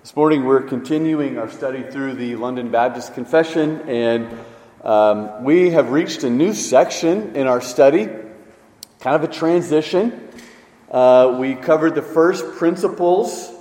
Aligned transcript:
This 0.00 0.16
morning 0.16 0.46
we're 0.46 0.62
continuing 0.62 1.36
our 1.36 1.50
study 1.50 1.82
through 1.82 2.14
the 2.14 2.36
London 2.36 2.70
Baptist 2.70 3.12
Confession, 3.12 3.82
and 3.82 4.34
um, 4.82 5.44
we 5.44 5.72
have 5.72 5.90
reached 5.90 6.24
a 6.24 6.30
new 6.30 6.54
section 6.54 7.36
in 7.36 7.46
our 7.46 7.60
study, 7.60 8.06
kind 8.06 9.14
of 9.14 9.24
a 9.24 9.28
transition. 9.28 10.26
Uh, 10.90 11.36
we 11.38 11.54
covered 11.54 11.94
the 11.94 12.00
first 12.00 12.56
principles 12.56 13.52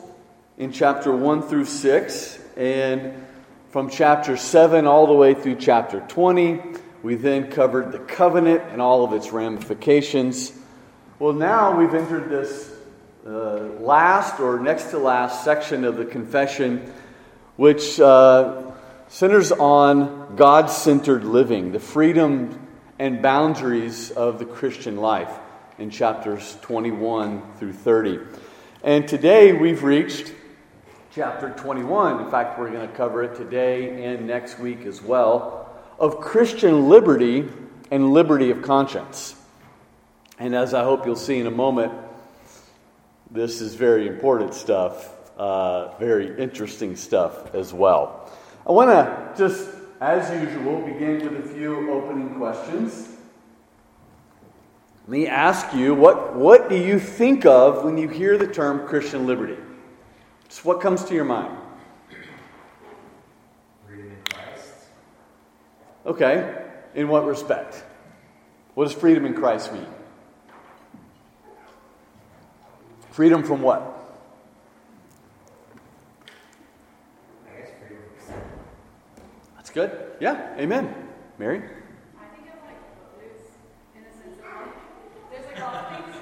in 0.58 0.72
chapter 0.72 1.14
1 1.14 1.42
through 1.42 1.66
6, 1.66 2.40
and 2.56 3.28
from 3.72 3.90
chapter 3.90 4.38
7 4.38 4.88
all 4.88 5.08
the 5.08 5.14
way 5.14 5.34
through 5.34 5.56
chapter 5.56 6.00
20, 6.08 6.62
we 7.04 7.16
then 7.16 7.52
covered 7.52 7.92
the 7.92 8.00
covenant 8.00 8.62
and 8.72 8.82
all 8.82 9.04
of 9.04 9.12
its 9.12 9.34
ramifications. 9.34 10.54
Well, 11.20 11.34
now 11.34 11.78
we've 11.78 11.94
entered 11.94 12.30
this 12.30 12.79
uh, 13.26 13.58
last 13.80 14.40
or 14.40 14.60
next 14.60 14.92
to 14.92 14.98
last 14.98 15.44
section 15.44 15.84
of 15.84 15.98
the 15.98 16.06
confession, 16.06 16.94
which 17.58 18.00
uh, 18.00 18.72
centers 19.10 19.52
on 19.52 20.36
God 20.36 20.68
centered 20.68 21.24
living, 21.24 21.72
the 21.72 21.80
freedom 21.80 22.68
and 22.98 23.22
boundaries 23.22 24.12
of 24.12 24.40
the 24.40 24.46
Christian 24.46 24.98
life 24.98 25.32
in 25.78 25.90
chapters 25.90 26.58
21 26.62 27.42
through 27.58 27.74
30. 27.74 28.20
And 28.84 29.08
today 29.08 29.54
we've 29.54 29.84
reached 29.84 30.34
chapter 31.14 31.50
21. 31.50 32.24
In 32.24 32.32
fact, 32.32 32.58
we're 32.58 32.72
going 32.72 32.88
to 32.88 32.96
cover 32.96 33.24
it 33.24 33.36
today 33.36 34.06
and 34.06 34.28
next 34.28 34.60
week 34.60 34.86
as 34.86 35.02
well 35.02 35.70
of 36.00 36.22
Christian 36.22 36.88
liberty 36.88 37.46
and 37.92 38.14
liberty 38.14 38.52
of 38.52 38.62
conscience. 38.62 39.36
And 40.38 40.56
as 40.56 40.74
I 40.74 40.84
hope 40.84 41.06
you'll 41.06 41.18
see 41.18 41.38
in 41.38 41.48
a 41.48 41.52
moment, 41.52 41.92
this 43.32 43.62
is 43.62 43.76
very 43.76 44.08
important 44.08 44.54
stuff, 44.54 45.16
uh, 45.38 45.96
very 45.98 46.38
interesting 46.40 46.96
stuff 46.96 47.54
as 47.54 47.74
well. 47.74 48.32
I 48.68 48.72
want 48.72 48.90
to 48.90 49.34
just, 49.38 49.70
as 50.02 50.30
usual, 50.42 50.82
begin 50.82 51.22
with 51.24 51.46
a 51.46 51.54
few 51.54 51.92
opening 51.92 52.36
questions. 52.36 53.08
Let 55.08 55.10
me 55.10 55.28
ask 55.28 55.74
you, 55.74 55.96
what, 55.96 56.36
what 56.36 56.70
do 56.70 56.76
you 56.76 57.00
think 57.00 57.46
of 57.46 57.84
when 57.84 57.98
you 57.98 58.08
hear 58.08 58.38
the 58.38 58.48
term 58.48 58.88
Christian 58.88 59.26
liberty? 59.26 59.58
Just 60.48 60.66
what 60.66 60.82
comes 60.82 61.04
to 61.06 61.14
your 61.14 61.26
mind? 61.26 61.56
Freedom 63.88 64.12
in 64.12 64.18
Christ. 64.32 64.74
Okay. 66.06 66.66
In 66.96 67.08
what 67.08 67.26
respect? 67.26 67.84
What 68.74 68.86
does 68.86 68.94
freedom 68.94 69.26
in 69.26 69.34
Christ 69.34 69.74
mean? 69.74 69.88
Freedom 73.12 73.44
from 73.44 73.62
what? 73.62 73.82
I 77.46 77.60
guess 77.60 77.70
freedom 77.80 77.98
from 78.16 78.28
sin. 78.28 78.42
That's 79.56 79.70
good. 79.72 79.92
Yeah. 80.22 80.56
Amen. 80.58 80.94
Mary? 81.38 81.58
I 81.58 82.26
think 82.32 82.48
of 82.54 82.62
like 82.64 82.80
footloose 82.96 83.50
in 83.98 84.04
the 84.06 84.14
sense 84.14 84.38
of 84.40 84.46
like 84.46 84.72
there's 85.34 85.48
a 85.52 85.60
lot 85.60 85.76
of 85.76 85.86
things 85.90 86.16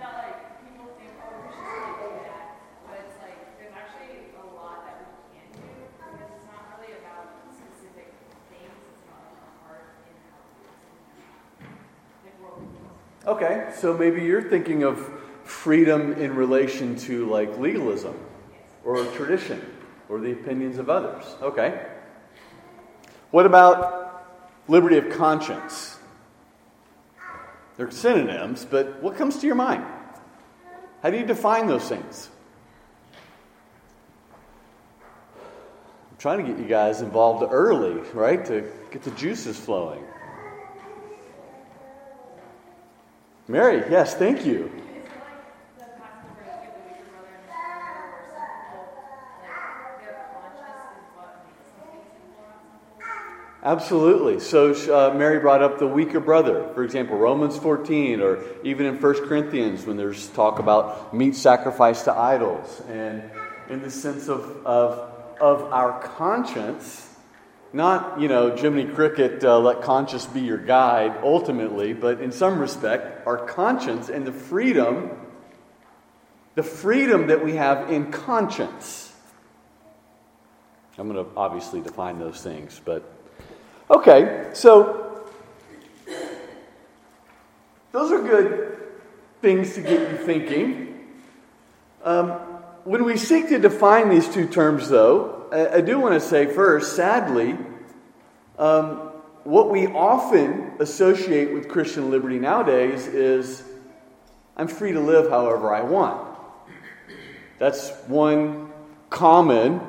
that 0.00 0.64
people 0.64 0.88
think 0.96 1.12
oh 1.20 1.44
we 1.44 1.52
should 1.52 1.68
really 1.70 2.08
do 2.08 2.24
that, 2.24 2.56
but 2.88 2.96
it's 3.04 3.18
like 3.20 3.38
there's 3.60 3.76
actually 3.76 4.32
a 4.34 4.46
lot 4.56 4.88
that 4.88 4.96
we 4.96 5.36
can 5.36 5.46
do 5.54 5.66
because 5.92 6.24
it's 6.24 6.48
not 6.48 6.72
really 6.80 6.96
about 7.04 7.36
specific 7.52 8.16
things. 8.48 8.74
It's 8.74 9.04
about 9.06 9.28
like 9.28 9.44
our 9.44 9.54
heart 9.68 9.86
and 10.08 10.16
how 10.32 10.40
we 10.48 10.64
do 10.64 11.76
like 12.24 12.36
world. 12.40 12.64
Okay. 13.28 13.70
So 13.76 13.92
maybe 13.92 14.24
you're 14.24 14.48
thinking 14.48 14.82
of 14.82 15.19
freedom 15.60 16.14
in 16.14 16.34
relation 16.34 16.96
to 16.96 17.26
like 17.26 17.58
legalism 17.58 18.18
or 18.82 19.04
tradition 19.12 19.60
or 20.08 20.18
the 20.18 20.32
opinions 20.32 20.78
of 20.78 20.88
others. 20.88 21.22
Okay. 21.42 21.86
What 23.30 23.44
about 23.44 24.24
liberty 24.68 24.96
of 24.96 25.10
conscience? 25.10 25.98
They're 27.76 27.90
synonyms, 27.90 28.64
but 28.64 29.02
what 29.02 29.16
comes 29.16 29.36
to 29.38 29.46
your 29.46 29.54
mind? 29.54 29.84
How 31.02 31.10
do 31.10 31.18
you 31.18 31.26
define 31.26 31.66
those 31.66 31.86
things? 31.86 32.30
I'm 36.10 36.16
trying 36.16 36.38
to 36.44 36.50
get 36.50 36.58
you 36.58 36.66
guys 36.66 37.02
involved 37.02 37.46
early, 37.52 38.00
right? 38.14 38.42
To 38.46 38.70
get 38.90 39.02
the 39.02 39.10
juices 39.10 39.58
flowing. 39.58 40.02
Mary, 43.46 43.84
yes, 43.90 44.14
thank 44.14 44.46
you. 44.46 44.70
Is 44.70 45.02
it 45.02 45.10
like 45.26 45.78
the 45.78 45.84
passage 45.84 46.30
where 46.36 46.54
you 46.54 46.70
give 46.70 46.72
the 46.72 46.80
weaker 46.86 47.10
brother 47.50 47.98
and 47.98 48.14
the 48.14 48.28
stronger 48.30 48.62
brother, 48.70 49.10
where 49.50 49.50
some 49.50 49.50
people 49.50 49.66
like 49.66 50.04
their 50.04 50.22
conscience 50.30 50.94
is 50.94 51.10
what 51.16 51.42
makes 51.44 51.66
something 51.74 52.04
sinful 52.14 52.46
around 52.46 52.70
something? 53.02 53.59
Absolutely. 53.70 54.40
So 54.40 54.72
uh, 54.72 55.14
Mary 55.14 55.38
brought 55.38 55.62
up 55.62 55.78
the 55.78 55.86
weaker 55.86 56.18
brother. 56.18 56.68
For 56.74 56.82
example, 56.82 57.16
Romans 57.16 57.56
14, 57.56 58.20
or 58.20 58.42
even 58.64 58.84
in 58.84 59.00
1 59.00 59.28
Corinthians 59.28 59.86
when 59.86 59.96
there's 59.96 60.26
talk 60.30 60.58
about 60.58 61.14
meat 61.14 61.36
sacrifice 61.36 62.02
to 62.02 62.12
idols. 62.12 62.82
And 62.88 63.30
in 63.68 63.80
the 63.80 63.90
sense 63.92 64.28
of, 64.28 64.66
of, 64.66 65.12
of 65.40 65.72
our 65.72 66.02
conscience, 66.02 67.14
not, 67.72 68.20
you 68.20 68.26
know, 68.26 68.56
Jiminy 68.56 68.92
Cricket, 68.92 69.44
uh, 69.44 69.60
let 69.60 69.82
conscience 69.82 70.26
be 70.26 70.40
your 70.40 70.58
guide 70.58 71.20
ultimately, 71.22 71.92
but 71.92 72.20
in 72.20 72.32
some 72.32 72.58
respect, 72.58 73.24
our 73.24 73.36
conscience 73.36 74.08
and 74.08 74.26
the 74.26 74.32
freedom, 74.32 75.12
the 76.56 76.64
freedom 76.64 77.28
that 77.28 77.44
we 77.44 77.54
have 77.54 77.88
in 77.88 78.10
conscience. 78.10 79.12
I'm 80.98 81.08
going 81.08 81.24
to 81.24 81.30
obviously 81.36 81.80
define 81.80 82.18
those 82.18 82.42
things, 82.42 82.80
but 82.84 83.19
Okay, 83.90 84.50
so 84.52 85.26
those 87.90 88.12
are 88.12 88.22
good 88.22 88.78
things 89.42 89.74
to 89.74 89.80
get 89.80 90.12
you 90.12 90.16
thinking. 90.16 91.08
Um, 92.04 92.28
when 92.84 93.04
we 93.04 93.16
seek 93.16 93.48
to 93.48 93.58
define 93.58 94.08
these 94.08 94.28
two 94.28 94.46
terms, 94.46 94.88
though, 94.88 95.48
I, 95.50 95.78
I 95.78 95.80
do 95.80 95.98
want 95.98 96.14
to 96.14 96.20
say 96.20 96.46
first, 96.46 96.94
sadly, 96.94 97.58
um, 98.60 99.10
what 99.42 99.70
we 99.70 99.88
often 99.88 100.70
associate 100.78 101.52
with 101.52 101.68
Christian 101.68 102.12
liberty 102.12 102.38
nowadays 102.38 103.08
is 103.08 103.64
I'm 104.56 104.68
free 104.68 104.92
to 104.92 105.00
live 105.00 105.30
however 105.30 105.74
I 105.74 105.80
want. 105.80 106.38
That's 107.58 107.90
one 108.06 108.70
common 109.08 109.80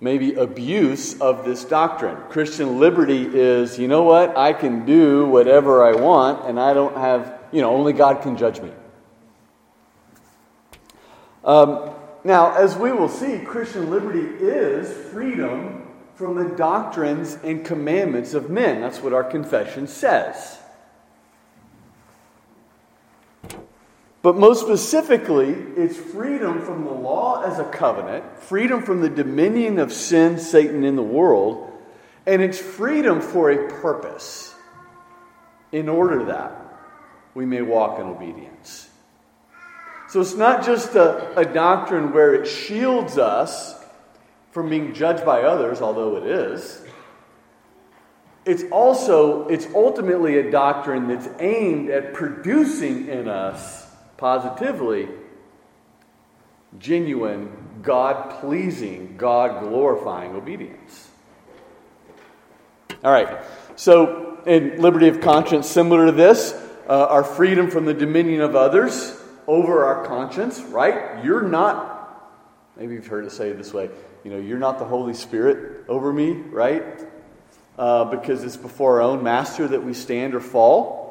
maybe 0.00 0.34
abuse 0.34 1.20
of 1.20 1.44
this 1.44 1.64
doctrine. 1.64 2.16
Christian 2.28 2.78
liberty 2.78 3.26
is, 3.26 3.78
you 3.78 3.88
know 3.88 4.02
what, 4.02 4.36
I 4.36 4.52
can 4.52 4.84
do 4.84 5.26
whatever 5.26 5.84
I 5.84 5.92
want 5.92 6.46
and 6.46 6.60
I 6.60 6.74
don't 6.74 6.96
have, 6.96 7.40
you 7.52 7.62
know, 7.62 7.70
only 7.70 7.92
God 7.92 8.22
can 8.22 8.36
judge 8.36 8.60
me. 8.60 8.70
Um, 11.44 11.90
now, 12.24 12.54
as 12.56 12.76
we 12.76 12.92
will 12.92 13.08
see, 13.08 13.38
Christian 13.38 13.90
liberty 13.90 14.44
is 14.44 14.90
freedom 15.12 15.86
from 16.16 16.34
the 16.34 16.56
doctrines 16.56 17.38
and 17.44 17.64
commandments 17.64 18.34
of 18.34 18.50
men. 18.50 18.80
That's 18.80 19.00
what 19.00 19.12
our 19.12 19.22
confession 19.22 19.86
says. 19.86 20.58
But 24.26 24.38
most 24.38 24.62
specifically, 24.62 25.52
it's 25.76 25.96
freedom 25.96 26.60
from 26.60 26.84
the 26.84 26.90
law 26.90 27.44
as 27.44 27.60
a 27.60 27.64
covenant, 27.64 28.24
freedom 28.40 28.82
from 28.82 29.00
the 29.00 29.08
dominion 29.08 29.78
of 29.78 29.92
sin, 29.92 30.40
Satan 30.40 30.82
in 30.82 30.96
the 30.96 31.02
world, 31.04 31.70
and 32.26 32.42
it's 32.42 32.58
freedom 32.58 33.20
for 33.20 33.52
a 33.52 33.70
purpose. 33.80 34.52
In 35.70 35.88
order 35.88 36.24
that 36.24 36.60
we 37.34 37.46
may 37.46 37.62
walk 37.62 38.00
in 38.00 38.06
obedience. 38.06 38.88
So 40.08 40.20
it's 40.20 40.34
not 40.34 40.64
just 40.64 40.96
a, 40.96 41.38
a 41.38 41.44
doctrine 41.44 42.12
where 42.12 42.34
it 42.34 42.48
shields 42.48 43.18
us 43.18 43.80
from 44.50 44.68
being 44.68 44.92
judged 44.92 45.24
by 45.24 45.42
others, 45.42 45.80
although 45.80 46.16
it 46.16 46.26
is. 46.26 46.82
It's 48.44 48.64
also, 48.72 49.46
it's 49.46 49.68
ultimately 49.72 50.40
a 50.40 50.50
doctrine 50.50 51.06
that's 51.06 51.28
aimed 51.38 51.90
at 51.90 52.12
producing 52.12 53.06
in 53.06 53.28
us 53.28 53.85
positively 54.16 55.08
genuine, 56.78 57.80
God 57.82 58.40
pleasing, 58.40 59.16
God 59.16 59.62
glorifying 59.62 60.34
obedience. 60.34 61.08
All 63.04 63.12
right, 63.12 63.44
so 63.76 64.40
in 64.46 64.80
liberty 64.80 65.08
of 65.08 65.20
conscience, 65.20 65.68
similar 65.68 66.06
to 66.06 66.12
this, 66.12 66.52
uh, 66.88 67.06
our 67.06 67.24
freedom 67.24 67.70
from 67.70 67.84
the 67.84 67.94
dominion 67.94 68.40
of 68.40 68.56
others 68.56 69.20
over 69.46 69.84
our 69.84 70.06
conscience, 70.06 70.60
right? 70.60 71.24
You're 71.24 71.42
not, 71.42 72.32
maybe 72.76 72.94
you've 72.94 73.06
heard 73.06 73.24
it 73.26 73.32
say 73.32 73.52
this 73.52 73.72
way, 73.72 73.90
you 74.24 74.30
know, 74.30 74.38
you're 74.38 74.58
not 74.58 74.78
the 74.78 74.84
Holy 74.84 75.14
Spirit 75.14 75.84
over 75.88 76.12
me, 76.12 76.32
right? 76.32 76.84
Uh, 77.78 78.04
because 78.06 78.42
it's 78.42 78.56
before 78.56 78.96
our 78.96 79.02
own 79.02 79.22
master 79.22 79.68
that 79.68 79.82
we 79.82 79.94
stand 79.94 80.34
or 80.34 80.40
fall. 80.40 81.05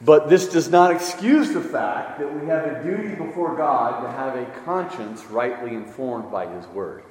But 0.00 0.28
this 0.28 0.48
does 0.48 0.70
not 0.70 0.92
excuse 0.92 1.52
the 1.52 1.60
fact 1.60 2.20
that 2.20 2.32
we 2.32 2.46
have 2.46 2.64
a 2.64 2.82
duty 2.84 3.14
before 3.16 3.56
God 3.56 4.02
to 4.02 4.10
have 4.12 4.36
a 4.36 4.44
conscience 4.64 5.24
rightly 5.26 5.74
informed 5.74 6.30
by 6.30 6.46
His 6.46 6.66
Word. 6.68 7.02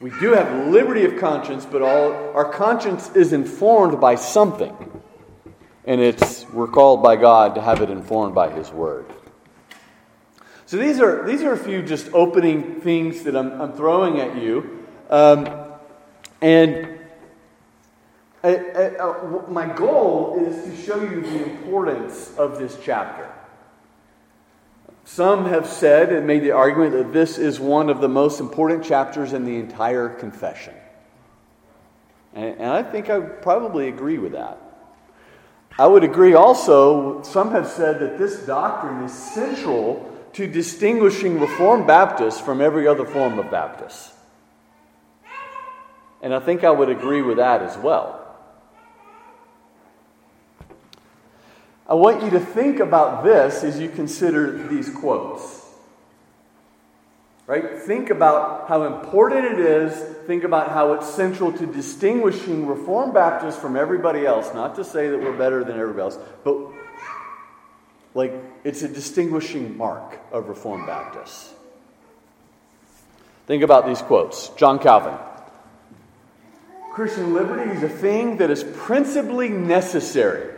We 0.00 0.10
do 0.18 0.32
have 0.32 0.68
liberty 0.68 1.04
of 1.04 1.20
conscience, 1.20 1.66
but 1.66 1.82
all 1.82 2.12
our 2.34 2.50
conscience 2.50 3.14
is 3.14 3.32
informed 3.32 4.00
by 4.00 4.14
something. 4.14 4.74
And 5.84 6.00
it's 6.00 6.48
we're 6.50 6.68
called 6.68 7.02
by 7.02 7.16
God 7.16 7.54
to 7.56 7.60
have 7.60 7.82
it 7.82 7.90
informed 7.90 8.34
by 8.34 8.50
His 8.50 8.70
Word. 8.70 9.06
So 10.64 10.78
these 10.78 11.00
are 11.00 11.26
these 11.26 11.42
are 11.42 11.52
a 11.52 11.58
few 11.58 11.82
just 11.82 12.10
opening 12.14 12.80
things 12.80 13.24
that 13.24 13.36
I'm, 13.36 13.60
I'm 13.60 13.74
throwing 13.74 14.20
at 14.20 14.40
you, 14.40 14.86
um, 15.10 15.46
and 16.40 16.98
Uh, 18.42 19.42
my 19.48 19.66
goal 19.66 20.36
is 20.36 20.64
to 20.64 20.84
show 20.84 21.00
you 21.00 21.20
the 21.20 21.44
importance 21.44 22.36
of 22.36 22.58
this 22.58 22.76
chapter. 22.82 23.30
Some 25.04 25.46
have 25.46 25.66
said 25.66 26.12
and 26.12 26.26
made 26.26 26.42
the 26.42 26.52
argument 26.52 26.92
that 26.92 27.12
this 27.12 27.38
is 27.38 27.60
one 27.60 27.88
of 27.88 28.00
the 28.00 28.08
most 28.08 28.40
important 28.40 28.84
chapters 28.84 29.32
in 29.32 29.44
the 29.44 29.56
entire 29.56 30.08
confession. 30.08 30.74
And, 32.34 32.56
and 32.58 32.70
I 32.70 32.82
think 32.82 33.10
I 33.10 33.20
probably 33.20 33.88
agree 33.88 34.18
with 34.18 34.32
that. 34.32 34.58
I 35.78 35.86
would 35.86 36.04
agree 36.04 36.34
also, 36.34 37.22
some 37.22 37.52
have 37.52 37.68
said 37.68 38.00
that 38.00 38.18
this 38.18 38.44
doctrine 38.44 39.04
is 39.04 39.12
central 39.12 40.08
to 40.34 40.46
distinguishing 40.46 41.38
Reformed 41.38 41.86
Baptists 41.86 42.40
from 42.40 42.60
every 42.60 42.86
other 42.88 43.04
form 43.04 43.38
of 43.38 43.50
Baptists. 43.50 44.12
And 46.20 46.34
I 46.34 46.40
think 46.40 46.64
I 46.64 46.70
would 46.70 46.88
agree 46.88 47.22
with 47.22 47.38
that 47.38 47.62
as 47.62 47.76
well. 47.76 48.21
I 51.88 51.94
want 51.94 52.22
you 52.22 52.30
to 52.30 52.40
think 52.40 52.80
about 52.80 53.24
this 53.24 53.64
as 53.64 53.78
you 53.78 53.88
consider 53.88 54.68
these 54.68 54.88
quotes. 54.88 55.60
Right? 57.46 57.78
Think 57.80 58.10
about 58.10 58.68
how 58.68 58.84
important 58.84 59.44
it 59.44 59.58
is. 59.58 59.92
Think 60.26 60.44
about 60.44 60.70
how 60.70 60.92
it's 60.92 61.12
central 61.12 61.52
to 61.52 61.66
distinguishing 61.66 62.66
Reformed 62.66 63.14
Baptists 63.14 63.60
from 63.60 63.76
everybody 63.76 64.24
else. 64.24 64.54
Not 64.54 64.76
to 64.76 64.84
say 64.84 65.08
that 65.08 65.18
we're 65.18 65.36
better 65.36 65.64
than 65.64 65.78
everybody 65.78 66.02
else, 66.02 66.18
but 66.44 66.56
like 68.14 68.32
it's 68.62 68.82
a 68.82 68.88
distinguishing 68.88 69.76
mark 69.76 70.20
of 70.30 70.48
Reformed 70.48 70.86
Baptists. 70.86 71.52
Think 73.46 73.64
about 73.64 73.86
these 73.86 74.00
quotes. 74.00 74.50
John 74.50 74.78
Calvin. 74.78 75.18
Christian 76.92 77.34
liberty 77.34 77.70
is 77.72 77.82
a 77.82 77.88
thing 77.88 78.36
that 78.36 78.50
is 78.50 78.62
principally 78.62 79.48
necessary 79.48 80.51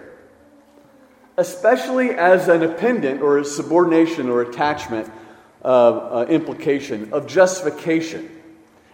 especially 1.37 2.11
as 2.11 2.49
an 2.49 2.63
appendant 2.63 3.23
or 3.23 3.39
a 3.39 3.45
subordination 3.45 4.29
or 4.29 4.43
attachment 4.43 5.11
uh, 5.65 5.69
uh, 5.69 6.27
implication 6.29 7.13
of 7.13 7.27
justification. 7.27 8.31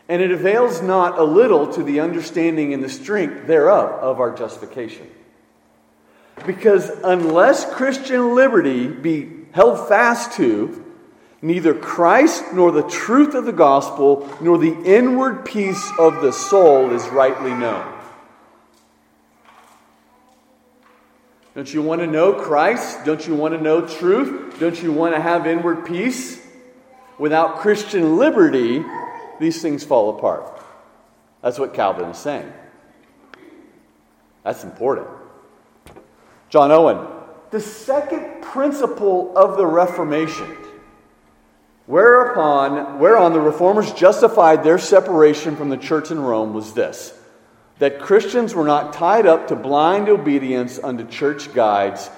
And 0.08 0.22
it 0.22 0.32
avails 0.32 0.82
not 0.82 1.18
a 1.18 1.24
little 1.24 1.72
to 1.72 1.82
the 1.82 2.00
understanding 2.00 2.72
and 2.72 2.82
the 2.82 2.88
strength 2.88 3.46
thereof 3.46 3.90
of 4.00 4.20
our 4.20 4.34
justification. 4.34 5.08
Because 6.46 6.90
unless 7.04 7.70
Christian 7.74 8.34
liberty 8.34 8.88
be 8.88 9.28
held 9.52 9.88
fast 9.88 10.32
to, 10.32 10.84
neither 11.42 11.74
Christ 11.74 12.44
nor 12.52 12.72
the 12.72 12.88
truth 12.88 13.34
of 13.34 13.44
the 13.44 13.52
gospel 13.52 14.28
nor 14.40 14.58
the 14.58 14.74
inward 14.84 15.44
peace 15.44 15.90
of 15.98 16.22
the 16.22 16.32
soul 16.32 16.90
is 16.90 17.06
rightly 17.08 17.52
known. 17.52 17.99
Don't 21.54 21.72
you 21.72 21.82
want 21.82 22.00
to 22.00 22.06
know 22.06 22.32
Christ? 22.32 23.04
Don't 23.04 23.26
you 23.26 23.34
want 23.34 23.54
to 23.54 23.60
know 23.60 23.86
truth? 23.86 24.58
Don't 24.60 24.80
you 24.82 24.92
want 24.92 25.14
to 25.14 25.20
have 25.20 25.46
inward 25.46 25.84
peace? 25.84 26.40
Without 27.18 27.58
Christian 27.58 28.16
liberty, 28.16 28.84
these 29.40 29.60
things 29.60 29.84
fall 29.84 30.16
apart. 30.16 30.62
That's 31.42 31.58
what 31.58 31.74
Calvin 31.74 32.10
is 32.10 32.18
saying. 32.18 32.52
That's 34.44 34.64
important. 34.64 35.08
John 36.48 36.70
Owen, 36.70 37.06
the 37.50 37.60
second 37.60 38.42
principle 38.42 39.36
of 39.36 39.56
the 39.56 39.66
Reformation, 39.66 40.56
whereupon, 41.86 42.98
whereon 42.98 43.32
the 43.32 43.40
reformers 43.40 43.92
justified 43.92 44.62
their 44.62 44.78
separation 44.78 45.56
from 45.56 45.68
the 45.68 45.76
church 45.76 46.10
in 46.10 46.20
Rome, 46.20 46.54
was 46.54 46.72
this 46.74 47.12
that 47.80 47.98
Christians 47.98 48.54
were 48.54 48.64
not 48.64 48.92
tied 48.92 49.26
up 49.26 49.48
to 49.48 49.56
blind 49.56 50.10
obedience 50.10 50.78
unto 50.78 51.06
church 51.06 51.52
guides, 51.54 52.10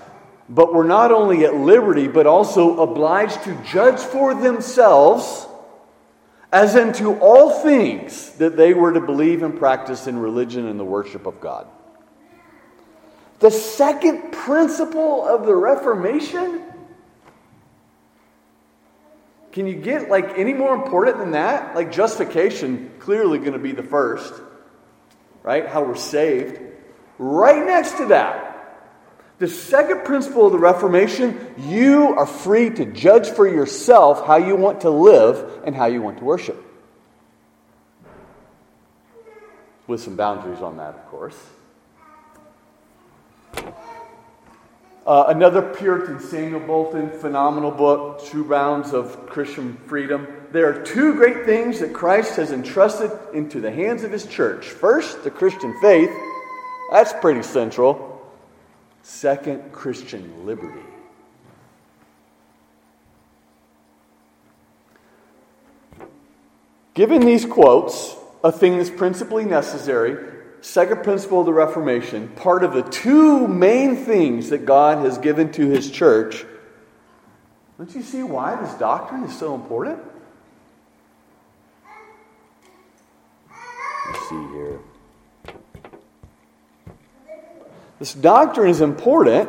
but 0.49 0.75
were 0.75 0.85
not 0.85 1.13
only 1.13 1.45
at 1.45 1.55
liberty, 1.55 2.09
but 2.09 2.27
also 2.27 2.83
obliged 2.83 3.45
to 3.45 3.55
judge 3.63 4.01
for 4.01 4.35
themselves, 4.35 5.47
as 6.53 6.75
into 6.75 7.17
all 7.21 7.63
things 7.63 8.31
that 8.33 8.57
they 8.57 8.75
were 8.75 8.93
to 8.93 9.01
believe 9.01 9.45
and 9.45 9.57
practice 9.57 10.09
in 10.09 10.19
religion 10.19 10.67
and 10.67 10.81
the 10.81 10.85
worship 10.85 11.27
of 11.27 11.41
God. 11.41 11.69
The 13.39 13.51
second 13.51 14.33
principle 14.33 15.25
of 15.27 15.47
the 15.47 15.55
Reformation? 15.55 16.61
Can 19.53 19.69
you 19.69 19.77
get 19.77 20.11
like 20.11 20.37
any 20.37 20.55
more 20.55 20.75
important 20.75 21.19
than 21.19 21.31
that? 21.33 21.77
Like 21.77 21.93
justification, 21.93 22.91
clearly 22.99 23.39
going 23.39 23.53
to 23.53 23.61
be 23.61 23.73
the 23.73 23.83
first 23.85 24.35
right? 25.43 25.67
How 25.67 25.83
we're 25.85 25.97
saved. 25.97 26.61
Right 27.19 27.65
next 27.65 27.97
to 27.99 28.07
that, 28.07 28.53
the 29.39 29.49
second 29.49 30.05
principle 30.05 30.47
of 30.47 30.53
the 30.53 30.59
Reformation 30.59 31.55
you 31.59 32.15
are 32.17 32.27
free 32.27 32.71
to 32.71 32.85
judge 32.85 33.29
for 33.29 33.47
yourself 33.49 34.27
how 34.27 34.37
you 34.37 34.57
want 34.57 34.83
to 34.83 34.91
live 34.91 35.63
and 35.65 35.75
how 35.75 35.87
you 35.87 36.01
want 36.01 36.19
to 36.19 36.25
worship. 36.25 36.65
With 39.87 40.01
some 40.01 40.17
boundaries 40.17 40.61
on 40.61 40.77
that, 40.77 40.95
of 40.95 41.07
course. 41.09 41.37
Uh, 45.13 45.27
another 45.29 45.61
Puritan, 45.61 46.19
Samuel 46.19 46.61
Bolton, 46.61 47.11
phenomenal 47.11 47.71
book, 47.71 48.25
True 48.25 48.49
Bounds 48.49 48.95
of 48.95 49.27
Christian 49.27 49.77
Freedom. 49.87 50.27
There 50.53 50.67
are 50.67 50.83
two 50.83 51.13
great 51.17 51.45
things 51.45 51.81
that 51.81 51.93
Christ 51.93 52.37
has 52.37 52.51
entrusted 52.51 53.11
into 53.35 53.61
the 53.61 53.71
hands 53.71 54.05
of 54.05 54.11
his 54.11 54.25
church. 54.25 54.69
First, 54.69 55.23
the 55.23 55.31
Christian 55.31 55.79
faith. 55.83 56.09
That's 56.91 57.13
pretty 57.13 57.43
central. 57.43 58.27
Second, 59.03 59.71
Christian 59.71 60.47
liberty. 60.47 60.81
Given 66.95 67.21
these 67.27 67.45
quotes, 67.45 68.17
a 68.43 68.51
thing 68.51 68.79
that's 68.79 68.89
principally 68.89 69.45
necessary, 69.45 70.32
second 70.63 71.03
principle 71.03 71.41
of 71.41 71.47
the 71.47 71.53
Reformation, 71.53 72.29
part 72.29 72.65
of 72.65 72.73
the 72.73 72.83
two 72.83 73.47
main 73.47 73.97
things 73.97 74.51
that 74.51 74.65
God 74.65 75.05
has 75.05 75.19
given 75.19 75.53
to 75.53 75.69
his 75.69 75.91
church, 75.91 76.47
don't 77.77 77.95
you 77.95 78.03
see 78.03 78.23
why 78.23 78.55
this 78.57 78.73
doctrine 78.75 79.25
is 79.25 79.37
so 79.37 79.55
important? 79.55 79.99
Let's 84.09 84.29
see 84.29 84.49
here. 84.53 84.79
This 87.99 88.15
doctrine 88.15 88.69
is 88.69 88.81
important 88.81 89.49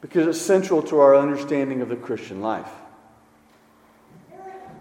because 0.00 0.26
it's 0.26 0.40
central 0.40 0.82
to 0.84 0.98
our 0.98 1.16
understanding 1.16 1.82
of 1.82 1.88
the 1.88 1.96
Christian 1.96 2.40
life. 2.40 2.70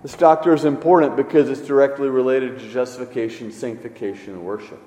This 0.04 0.16
doctrine 0.16 0.56
is 0.56 0.66
important 0.66 1.16
because 1.16 1.50
it's 1.50 1.66
directly 1.68 2.08
related 2.10 2.60
to 2.60 2.70
justification, 2.70 3.52
sanctification, 3.52 4.34
and 4.34 4.44
worship. 4.44 4.82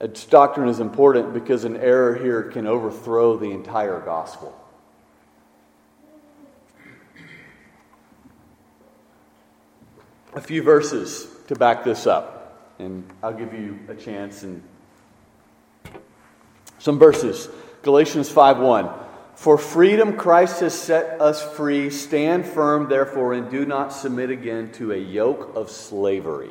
Its 0.00 0.24
doctrine 0.24 0.68
is 0.68 0.80
important 0.80 1.34
because 1.34 1.64
an 1.64 1.76
error 1.76 2.16
here 2.16 2.44
can 2.44 2.66
overthrow 2.66 3.36
the 3.36 3.50
entire 3.50 4.00
gospel. 4.00 4.56
A 10.34 10.40
few 10.40 10.62
verses 10.62 11.28
to 11.48 11.54
back 11.54 11.84
this 11.84 12.06
up, 12.06 12.72
and 12.78 13.04
I'll 13.22 13.34
give 13.34 13.52
you 13.52 13.78
a 13.88 13.94
chance 13.94 14.42
and 14.42 14.62
some 16.78 16.98
verses. 16.98 17.48
Galatians 17.82 18.30
5 18.30 18.58
1. 18.58 18.90
For 19.40 19.56
freedom 19.56 20.18
Christ 20.18 20.60
has 20.60 20.78
set 20.78 21.18
us 21.18 21.42
free. 21.56 21.88
Stand 21.88 22.44
firm, 22.44 22.90
therefore, 22.90 23.32
and 23.32 23.50
do 23.50 23.64
not 23.64 23.90
submit 23.90 24.28
again 24.28 24.70
to 24.72 24.92
a 24.92 24.98
yoke 24.98 25.56
of 25.56 25.70
slavery. 25.70 26.50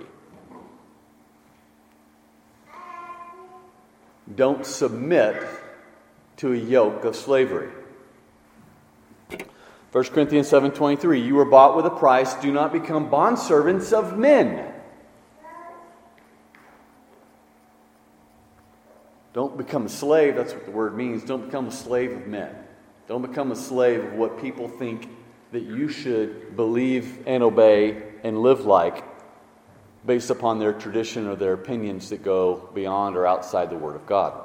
Don't 4.34 4.65
submit 4.65 5.36
to 6.38 6.51
a 6.51 6.55
yoke 6.55 7.05
of 7.05 7.15
slavery. 7.15 7.69
1 9.91 10.03
Corinthians 10.05 10.50
7:23 10.50 11.24
You 11.24 11.36
were 11.36 11.46
bought 11.46 11.75
with 11.75 11.86
a 11.86 11.91
price 11.91 12.34
do 12.41 12.51
not 12.51 12.74
become 12.74 13.12
bondservants 13.12 13.93
of 13.93 14.17
men 14.17 14.74
Don't 19.34 19.55
become 19.55 19.86
a 19.86 19.89
slave, 19.89 20.36
that's 20.36 20.53
what 20.53 20.65
the 20.65 20.72
word 20.72 20.98
means. 20.98 21.24
Don't 21.24 21.46
become 21.46 21.67
a 21.67 21.72
slave 21.72 22.12
of 22.13 22.25
men. 22.25 22.65
Don't 23.10 23.24
become 23.24 23.51
a 23.51 23.56
slave 23.56 24.04
of 24.04 24.13
what 24.13 24.39
people 24.39 24.68
think 24.68 25.10
that 25.51 25.63
you 25.63 25.89
should 25.89 26.56
believe 26.56 27.24
and 27.25 27.42
obey 27.42 28.04
and 28.24 28.44
live 28.44 28.66
like 28.66 29.04
based 30.06 30.30
upon 30.30 30.60
their 30.60 30.74
tradition 30.74 31.25
or 31.25 31.36
their 31.36 31.54
opinions 31.54 32.12
that 32.12 32.22
go 32.22 32.70
beyond 32.75 33.18
or 33.18 33.25
outside 33.25 33.72
the 33.72 33.75
Word 33.75 33.96
of 33.96 34.06
God. 34.06 34.39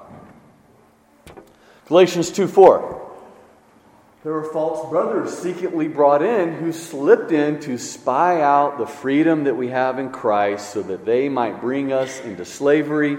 Galatians 1.88 2.30
2 2.30 2.48
4. 2.48 3.12
There 4.22 4.32
were 4.32 4.50
false 4.50 4.88
brothers 4.88 5.36
secretly 5.36 5.86
brought 5.86 6.22
in 6.22 6.54
who 6.54 6.72
slipped 6.72 7.32
in 7.32 7.60
to 7.60 7.76
spy 7.76 8.40
out 8.40 8.78
the 8.78 8.86
freedom 8.86 9.44
that 9.44 9.58
we 9.58 9.68
have 9.68 9.98
in 9.98 10.08
Christ 10.08 10.72
so 10.72 10.80
that 10.80 11.04
they 11.04 11.28
might 11.28 11.60
bring 11.60 11.92
us 11.92 12.18
into 12.20 12.46
slavery. 12.46 13.18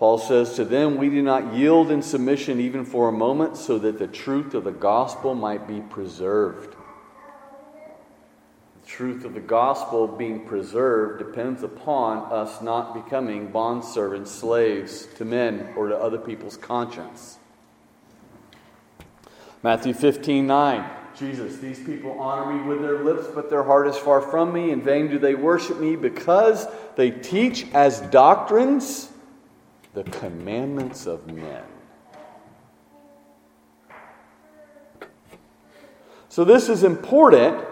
Paul 0.00 0.16
says, 0.16 0.54
To 0.54 0.64
them 0.64 0.96
we 0.96 1.10
do 1.10 1.20
not 1.20 1.52
yield 1.52 1.90
in 1.90 2.00
submission 2.00 2.58
even 2.58 2.86
for 2.86 3.10
a 3.10 3.12
moment 3.12 3.58
so 3.58 3.78
that 3.80 3.98
the 3.98 4.06
truth 4.06 4.54
of 4.54 4.64
the 4.64 4.72
gospel 4.72 5.34
might 5.34 5.68
be 5.68 5.82
preserved. 5.82 6.74
The 8.80 8.86
truth 8.86 9.26
of 9.26 9.34
the 9.34 9.40
gospel 9.40 10.08
being 10.08 10.46
preserved 10.46 11.18
depends 11.18 11.62
upon 11.62 12.32
us 12.32 12.62
not 12.62 12.94
becoming 12.94 13.52
bondservants, 13.52 14.28
slaves 14.28 15.06
to 15.16 15.26
men 15.26 15.74
or 15.76 15.88
to 15.88 15.98
other 15.98 16.16
people's 16.16 16.56
conscience. 16.56 17.36
Matthew 19.62 19.92
15, 19.92 20.46
9. 20.46 20.90
Jesus, 21.14 21.58
these 21.58 21.78
people 21.78 22.18
honor 22.18 22.54
me 22.54 22.66
with 22.66 22.80
their 22.80 23.04
lips, 23.04 23.26
but 23.34 23.50
their 23.50 23.64
heart 23.64 23.86
is 23.86 23.98
far 23.98 24.22
from 24.22 24.50
me. 24.50 24.70
In 24.70 24.80
vain 24.80 25.10
do 25.10 25.18
they 25.18 25.34
worship 25.34 25.78
me 25.78 25.94
because 25.94 26.66
they 26.96 27.10
teach 27.10 27.66
as 27.74 28.00
doctrines 28.00 29.09
the 29.94 30.04
commandments 30.04 31.06
of 31.06 31.26
men. 31.26 31.64
So, 36.28 36.44
this 36.44 36.68
is 36.68 36.84
important 36.84 37.64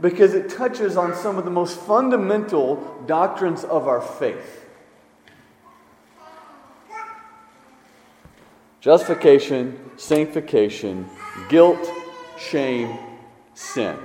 because 0.00 0.34
it 0.34 0.48
touches 0.48 0.96
on 0.96 1.14
some 1.14 1.38
of 1.38 1.44
the 1.44 1.50
most 1.50 1.78
fundamental 1.78 3.04
doctrines 3.06 3.62
of 3.64 3.86
our 3.86 4.00
faith. 4.00 4.66
Justification, 8.80 9.78
sanctification, 9.96 11.08
guilt, 11.50 11.78
shame, 12.38 12.98
sin. 13.54 13.96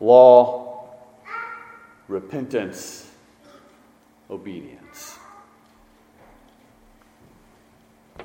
Law, 0.00 0.88
repentance, 2.08 3.01
obedience. 4.32 5.18
I 8.18 8.24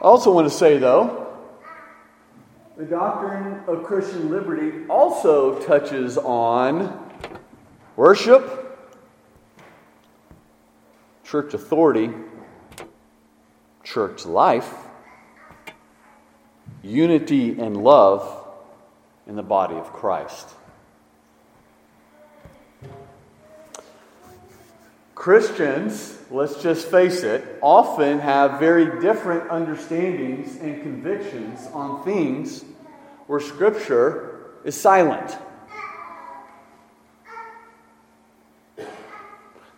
also 0.00 0.32
want 0.32 0.48
to 0.48 0.54
say, 0.54 0.78
though, 0.78 1.26
the 2.76 2.84
doctrine 2.84 3.60
of 3.66 3.84
Christian 3.84 4.30
liberty 4.30 4.86
also 4.88 5.58
touches 5.62 6.16
on 6.16 6.98
worship, 7.96 8.78
church 11.24 11.52
authority, 11.52 12.10
church 13.84 14.24
life, 14.24 14.72
unity 16.82 17.58
and 17.58 17.76
love 17.76 18.44
in 19.26 19.36
the 19.36 19.42
body 19.42 19.74
of 19.74 19.92
Christ. 19.92 20.48
Christians, 25.26 26.16
let's 26.30 26.62
just 26.62 26.86
face 26.86 27.24
it, 27.24 27.58
often 27.60 28.20
have 28.20 28.60
very 28.60 29.00
different 29.00 29.50
understandings 29.50 30.54
and 30.58 30.80
convictions 30.84 31.66
on 31.72 32.04
things 32.04 32.64
where 33.26 33.40
Scripture 33.40 34.52
is 34.62 34.80
silent. 34.80 35.36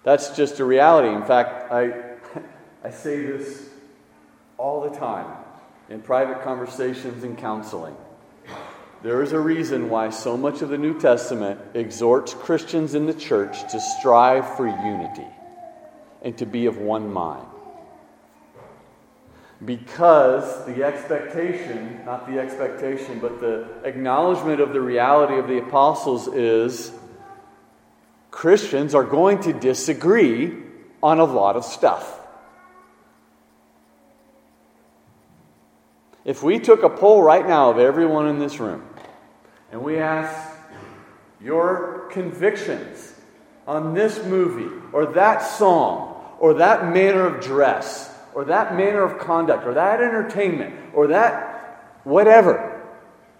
That's 0.05 0.37
just 0.37 0.61
a 0.61 0.67
reality. 0.67 1.09
In 1.17 1.25
fact, 1.25 1.73
I, 1.73 1.95
I 2.85 2.91
say 2.91 3.23
this 3.23 3.71
all 4.59 4.83
the 4.83 4.95
time 4.95 5.35
in 5.89 6.03
private 6.03 6.43
conversations 6.43 7.25
and 7.25 7.39
counseling. 7.39 7.97
There 9.03 9.23
is 9.23 9.33
a 9.33 9.41
reason 9.41 9.89
why 9.89 10.11
so 10.11 10.37
much 10.37 10.61
of 10.61 10.69
the 10.69 10.77
New 10.77 11.01
Testament 11.01 11.59
exhorts 11.73 12.35
Christians 12.35 12.95
in 12.95 13.07
the 13.07 13.15
church 13.15 13.63
to 13.73 13.81
strive 13.81 14.55
for 14.55 14.67
unity 14.67 15.25
and 16.23 16.37
to 16.39 16.47
be 16.47 16.67
of 16.67 16.79
one 16.79 17.13
mind. 17.13 17.47
Because 19.65 20.65
the 20.67 20.85
expectation, 20.85 22.05
not 22.05 22.31
the 22.31 22.39
expectation, 22.39 23.19
but 23.19 23.41
the 23.41 23.67
acknowledgement 23.85 24.61
of 24.61 24.73
the 24.73 24.81
reality 24.81 25.37
of 25.37 25.49
the 25.49 25.59
apostles 25.59 26.29
is 26.29 26.93
Christians 28.31 28.95
are 28.95 29.05
going 29.05 29.41
to 29.41 29.53
disagree 29.53 30.57
on 31.03 31.19
a 31.19 31.25
lot 31.25 31.57
of 31.57 31.65
stuff. 31.65 32.21
If 36.25 36.43
we 36.43 36.59
took 36.59 36.83
a 36.83 36.91
poll 36.91 37.23
right 37.23 37.47
now 37.47 37.71
of 37.71 37.79
everyone 37.79 38.29
in 38.29 38.39
this 38.39 38.61
room 38.61 38.85
and 39.73 39.83
we 39.83 39.99
asked 39.99 40.57
your 41.41 42.09
convictions 42.11 43.15
on 43.67 43.95
this 43.95 44.23
movie 44.25 44.71
or 44.93 45.07
that 45.07 45.39
song 45.39 46.08
or 46.39 46.55
that 46.55 46.93
manner 46.93 47.27
of 47.27 47.43
dress 47.43 48.15
or 48.35 48.45
that 48.47 48.75
manner 48.77 49.03
of 49.03 49.19
conduct 49.19 49.67
or 49.67 49.75
that 49.75 50.01
entertainment 50.01 50.75
or 50.95 51.09
that 51.09 51.99
whatever, 52.05 52.83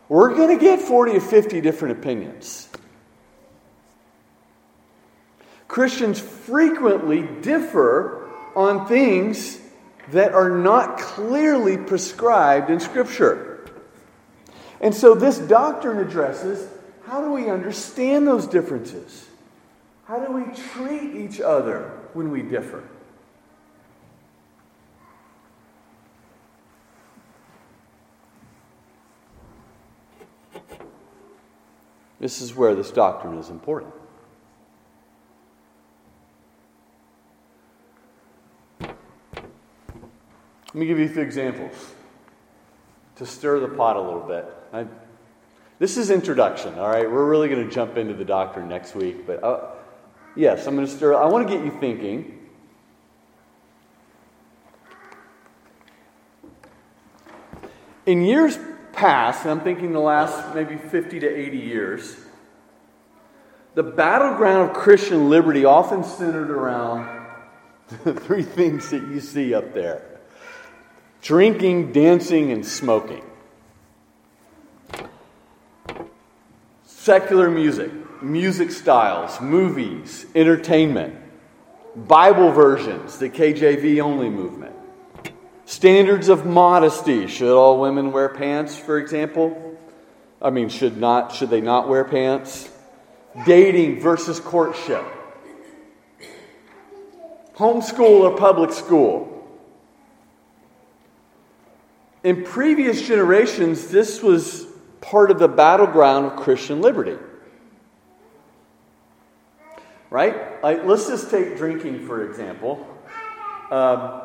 we're 0.09 0.35
going 0.35 0.57
to 0.57 0.63
get 0.63 0.81
40 0.81 1.17
or 1.17 1.21
50 1.21 1.61
different 1.61 1.99
opinions. 1.99 2.69
Christians 5.69 6.19
frequently 6.19 7.23
differ 7.23 8.29
on 8.57 8.87
things 8.87 9.61
that 10.13 10.33
are 10.33 10.49
not 10.49 10.99
clearly 10.99 11.77
prescribed 11.77 12.71
in 12.71 12.81
Scripture. 12.81 13.69
And 14.81 14.95
so 14.95 15.15
this 15.15 15.39
doctrine 15.39 15.99
addresses 15.99 16.67
how 17.05 17.23
do 17.23 17.33
we 17.33 17.49
understand 17.49 18.27
those 18.27 18.47
differences? 18.47 19.27
How 20.05 20.19
do 20.19 20.31
we 20.31 20.45
treat 20.55 21.15
each 21.17 21.41
other 21.41 21.98
when 22.19 22.33
we 22.33 22.43
differ? 22.43 22.83
This 32.19 32.41
is 32.41 32.57
where 32.57 32.75
this 32.75 32.91
doctrine 32.91 33.39
is 33.39 33.51
important. 33.51 33.95
Let 38.81 38.95
me 40.75 40.87
give 40.87 40.99
you 40.99 41.05
a 41.05 41.09
few 41.09 41.23
examples 41.23 41.95
to 43.15 43.25
stir 43.25 43.61
the 43.61 43.69
pot 43.69 43.95
a 43.95 44.01
little 44.01 44.27
bit. 44.27 44.45
I, 44.73 44.87
this 45.79 45.97
is 45.97 46.11
introduction, 46.11 46.77
all 46.81 46.89
right? 46.89 47.09
We're 47.09 47.31
really 47.31 47.49
going 47.49 47.65
to 47.65 47.73
jump 47.73 47.97
into 47.97 48.15
the 48.15 48.25
doctrine 48.25 48.69
next 48.69 48.97
week, 48.97 49.25
but 49.25 49.45
uh, 49.45 49.71
yes, 50.37 50.67
I'm 50.67 50.75
going 50.75 50.87
to 50.87 50.93
stir. 50.93 51.15
I 51.15 51.27
want 51.27 51.49
to 51.49 51.55
get 51.55 51.65
you 51.65 51.71
thinking. 51.81 52.35
In 58.07 58.23
years 58.23 58.59
past, 58.93 59.43
and 59.43 59.51
I'm 59.51 59.61
thinking 59.61 59.93
the 59.93 60.01
last 60.01 60.55
maybe 60.55 60.77
50 60.77 61.21
to 61.21 61.29
80 61.29 61.59
years, 61.59 62.17
the 63.75 63.83
battleground 63.83 64.71
of 64.71 64.77
Christian 64.77 65.29
liberty 65.29 65.65
often 65.65 66.03
centered 66.03 66.51
around 66.51 67.27
the 68.05 68.15
three 68.27 68.43
things 68.43 68.91
that 68.91 69.03
you 69.03 69.21
see 69.21 69.55
up 69.55 69.73
there 69.73 70.05
drinking, 71.21 71.93
dancing, 71.93 72.53
and 72.53 72.65
smoking. 72.65 73.25
Secular 76.87 77.51
music, 77.51 77.91
music 78.23 78.71
styles, 78.71 79.41
movies, 79.41 80.27
entertainment, 80.35 81.15
Bible 81.97 82.53
versions, 82.53 83.19
the 83.19 83.29
KJV 83.29 84.01
only 84.01 84.29
movement. 84.29 84.75
Standards 85.65 86.29
of 86.29 86.47
modesty. 86.47 87.27
Should 87.27 87.55
all 87.55 87.81
women 87.81 88.13
wear 88.13 88.29
pants, 88.29 88.79
for 88.79 88.99
example? 88.99 89.77
I 90.41 90.51
mean, 90.51 90.69
should 90.69 90.97
not 90.97 91.35
should 91.35 91.51
they 91.51 91.61
not 91.61 91.89
wear 91.89 92.05
pants? 92.05 92.71
Dating 93.45 94.01
versus 94.01 94.41
courtship. 94.41 95.05
Homeschool 97.57 98.21
or 98.21 98.37
public 98.37 98.73
school. 98.73 99.35
In 102.23 102.45
previous 102.45 103.07
generations, 103.07 103.89
this 103.89 104.23
was 104.23 104.67
part 105.01 105.31
of 105.31 105.39
the 105.39 105.49
battleground 105.49 106.27
of 106.27 106.37
Christian 106.37 106.81
liberty. 106.81 107.17
Right? 110.11 110.63
Like, 110.63 110.85
let's 110.85 111.07
just 111.07 111.31
take 111.31 111.57
drinking, 111.57 112.07
for 112.07 112.29
example. 112.29 112.87
Um, 113.71 114.23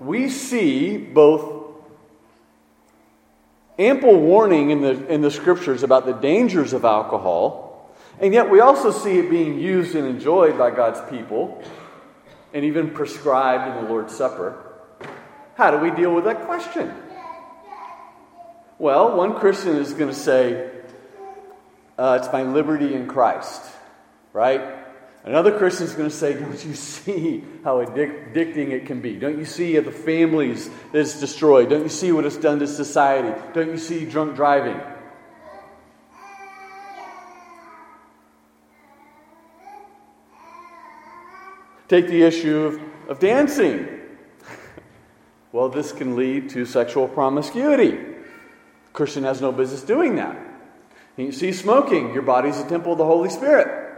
we 0.00 0.30
see 0.30 0.96
both 0.96 1.60
ample 3.78 4.20
warning 4.20 4.70
in 4.70 4.80
the, 4.80 5.06
in 5.12 5.20
the 5.20 5.30
scriptures 5.30 5.82
about 5.82 6.06
the 6.06 6.12
dangers 6.12 6.72
of 6.72 6.84
alcohol, 6.84 7.94
and 8.18 8.32
yet 8.32 8.50
we 8.50 8.60
also 8.60 8.90
see 8.90 9.18
it 9.18 9.30
being 9.30 9.58
used 9.58 9.94
and 9.94 10.06
enjoyed 10.06 10.58
by 10.58 10.70
God's 10.70 11.00
people, 11.10 11.62
and 12.52 12.64
even 12.64 12.90
prescribed 12.90 13.76
in 13.76 13.84
the 13.84 13.90
Lord's 13.90 14.14
Supper. 14.14 14.56
How 15.54 15.70
do 15.70 15.78
we 15.78 15.90
deal 15.90 16.14
with 16.14 16.24
that 16.24 16.46
question? 16.46 16.92
Well, 18.78 19.14
one 19.16 19.38
Christian 19.38 19.76
is 19.76 19.92
going 19.92 20.08
to 20.08 20.16
say, 20.16 20.70
uh, 21.98 22.18
It's 22.20 22.32
my 22.32 22.42
liberty 22.42 22.94
in 22.94 23.06
Christ, 23.06 23.62
right? 24.32 24.80
Another 25.22 25.56
Christian 25.56 25.86
is 25.86 25.92
going 25.92 26.08
to 26.08 26.14
say, 26.14 26.32
Don't 26.32 26.64
you 26.64 26.74
see 26.74 27.44
how 27.62 27.84
addicting 27.84 28.70
it 28.70 28.86
can 28.86 29.00
be? 29.00 29.16
Don't 29.16 29.38
you 29.38 29.44
see 29.44 29.78
the 29.78 29.92
families 29.92 30.68
that 30.92 31.00
it's 31.00 31.20
destroyed? 31.20 31.68
Don't 31.68 31.82
you 31.82 31.90
see 31.90 32.10
what 32.10 32.24
it's 32.24 32.38
done 32.38 32.58
to 32.60 32.66
society? 32.66 33.38
Don't 33.52 33.70
you 33.70 33.78
see 33.78 34.06
drunk 34.06 34.34
driving? 34.34 34.80
Take 41.88 42.06
the 42.06 42.22
issue 42.22 42.62
of, 42.62 42.80
of 43.10 43.18
dancing. 43.18 43.88
well, 45.52 45.68
this 45.68 45.90
can 45.90 46.16
lead 46.16 46.48
to 46.50 46.64
sexual 46.64 47.08
promiscuity. 47.08 47.98
Christian 48.92 49.24
has 49.24 49.40
no 49.40 49.52
business 49.52 49.82
doing 49.82 50.14
that. 50.16 50.38
You 51.16 51.32
see 51.32 51.52
smoking, 51.52 52.14
your 52.14 52.22
body's 52.22 52.58
a 52.58 52.66
temple 52.66 52.92
of 52.92 52.98
the 52.98 53.04
Holy 53.04 53.28
Spirit. 53.28 53.89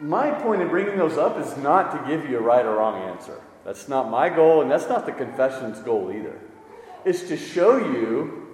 My 0.00 0.30
point 0.30 0.62
in 0.62 0.68
bringing 0.68 0.96
those 0.96 1.18
up 1.18 1.38
is 1.38 1.56
not 1.56 1.90
to 1.92 2.08
give 2.10 2.28
you 2.28 2.38
a 2.38 2.40
right 2.40 2.64
or 2.64 2.76
wrong 2.76 3.02
answer. 3.10 3.40
That's 3.64 3.88
not 3.88 4.10
my 4.10 4.28
goal, 4.28 4.62
and 4.62 4.70
that's 4.70 4.88
not 4.88 5.06
the 5.06 5.12
confession's 5.12 5.78
goal 5.80 6.12
either. 6.12 6.38
It's 7.04 7.22
to 7.24 7.36
show 7.36 7.78
you 7.78 8.46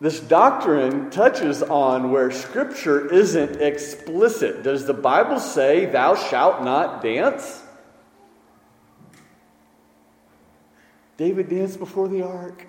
this 0.00 0.20
doctrine 0.20 1.10
touches 1.10 1.62
on 1.62 2.12
where 2.12 2.30
Scripture 2.30 3.12
isn't 3.12 3.60
explicit. 3.60 4.62
Does 4.62 4.86
the 4.86 4.94
Bible 4.94 5.40
say, 5.40 5.86
Thou 5.86 6.14
shalt 6.14 6.62
not 6.62 7.02
dance? 7.02 7.62
David 11.16 11.48
danced 11.48 11.80
before 11.80 12.06
the 12.06 12.22
ark. 12.22 12.64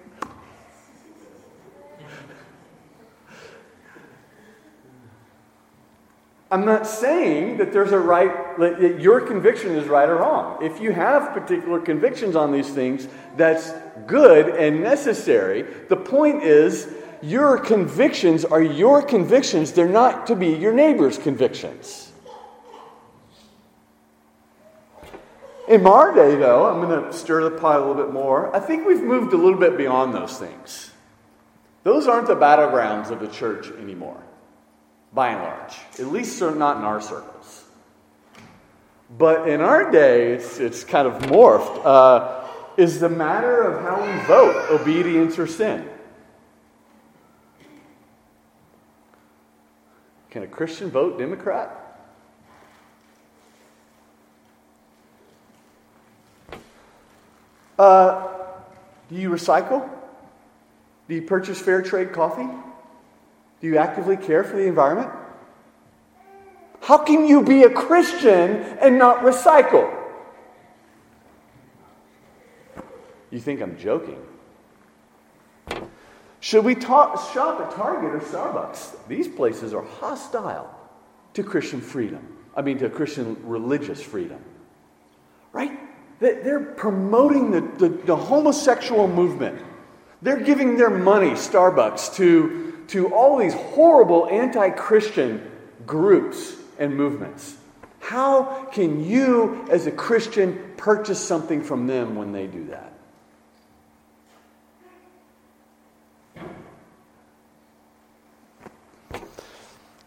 I'm 6.52 6.66
not 6.66 6.88
saying 6.88 7.58
that 7.58 7.72
there's 7.72 7.92
a 7.92 8.00
right, 8.00 8.58
that 8.58 9.00
your 9.00 9.22
conviction 9.22 9.76
is 9.76 9.88
right 9.88 10.10
or 10.10 10.18
wrong. 10.18 10.64
If 10.64 10.82
you 10.82 10.92
have 10.92 11.32
particular 11.32 11.80
convictions 11.80 12.36
on 12.36 12.52
these 12.52 12.70
things, 12.70 13.08
that's 13.38 13.72
good 14.08 14.56
and 14.56 14.82
necessary. 14.82 15.62
The 15.62 15.96
point 15.96 16.44
is, 16.44 16.92
your 17.22 17.58
convictions 17.60 18.46
are 18.46 18.62
your 18.62 19.02
convictions, 19.02 19.74
they're 19.74 19.88
not 19.88 20.26
to 20.28 20.36
be 20.36 20.48
your 20.48 20.74
neighbor's 20.74 21.18
convictions. 21.18 22.12
In 25.68 25.86
our 25.86 26.16
day, 26.16 26.36
though, 26.36 26.66
I'm 26.66 26.82
going 26.82 27.04
to 27.04 27.14
stir 27.14 27.44
the 27.48 27.52
pot 27.52 27.76
a 27.76 27.86
little 27.86 28.04
bit 28.04 28.12
more. 28.12 28.56
I 28.56 28.60
think 28.60 28.88
we've 28.88 29.04
moved 29.04 29.34
a 29.34 29.38
little 29.38 29.60
bit 29.60 29.78
beyond 29.78 30.16
those 30.16 30.36
things. 30.36 30.92
Those 31.84 32.08
aren't 32.08 32.26
the 32.26 32.36
battlegrounds 32.36 33.12
of 33.12 33.20
the 33.20 33.28
church 33.28 33.70
anymore, 33.80 34.20
by 35.14 35.30
and 35.30 35.44
large. 35.44 35.76
At 36.00 36.08
least 36.08 36.42
not 36.42 36.78
in 36.78 36.84
our 36.84 37.02
circles. 37.02 37.66
But 39.18 39.50
in 39.50 39.62
our 39.62 39.92
day, 39.92 40.34
it's, 40.34 40.60
it's 40.60 40.84
kind 40.84 41.08
of 41.08 41.22
morphed. 41.24 41.82
Uh, 41.84 42.48
is 42.78 43.00
the 43.00 43.10
matter 43.10 43.64
of 43.64 43.82
how 43.82 44.02
we 44.02 44.26
vote 44.26 44.70
obedience 44.70 45.40
or 45.40 45.48
sin? 45.48 45.90
Can 50.30 50.44
a 50.44 50.48
Christian 50.48 50.92
vote 50.92 51.18
Democrat? 51.18 51.76
Uh, 57.80 58.28
do 59.10 59.16
you 59.16 59.30
recycle? 59.32 59.90
Do 61.08 61.16
you 61.16 61.24
purchase 61.24 61.60
fair 61.60 61.82
trade 61.82 62.14
coffee? 62.14 62.48
Do 63.62 63.68
you 63.68 63.78
actively 63.78 64.18
care 64.18 64.44
for 64.44 64.56
the 64.56 64.68
environment? 64.68 65.12
How 66.82 66.98
can 66.98 67.28
you 67.28 67.44
be 67.44 67.64
a 67.64 67.70
Christian 67.70 68.62
and 68.82 68.98
not 68.98 69.20
recycle? 69.20 69.96
You 73.32 73.40
think 73.40 73.62
I'm 73.62 73.78
joking? 73.78 74.18
Should 76.40 76.64
we 76.64 76.80
shop 76.80 77.60
at 77.60 77.72
Target 77.76 78.16
or 78.16 78.20
Starbucks? 78.20 79.08
These 79.08 79.28
places 79.28 79.74
are 79.74 79.84
hostile 79.84 80.74
to 81.34 81.44
Christian 81.44 81.82
freedom. 81.82 82.38
I 82.56 82.62
mean, 82.62 82.80
to 82.80 82.90
Christian 82.90 83.38
religious 83.44 84.02
freedom. 84.02 84.44
Right? 85.52 85.78
They're 86.20 86.60
promoting 86.60 87.52
the, 87.52 87.62
the, 87.62 87.90
the 87.90 88.16
homosexual 88.16 89.08
movement. 89.08 89.62
They're 90.22 90.42
giving 90.42 90.78
their 90.78 90.90
money, 90.90 91.32
Starbucks, 91.32 92.16
to, 92.16 92.69
to 92.90 93.14
all 93.14 93.38
these 93.38 93.54
horrible 93.54 94.28
anti 94.28 94.70
Christian 94.72 95.50
groups 95.86 96.56
and 96.78 96.96
movements. 96.96 97.58
How 98.00 98.66
can 98.72 99.04
you, 99.04 99.66
as 99.70 99.86
a 99.88 99.92
Christian, 99.92 100.74
purchase 100.78 101.20
something 101.20 101.64
from 101.64 101.88
them 101.88 102.16
when 102.16 102.32
they 102.32 102.48
do 102.48 102.66
that? 102.66 102.94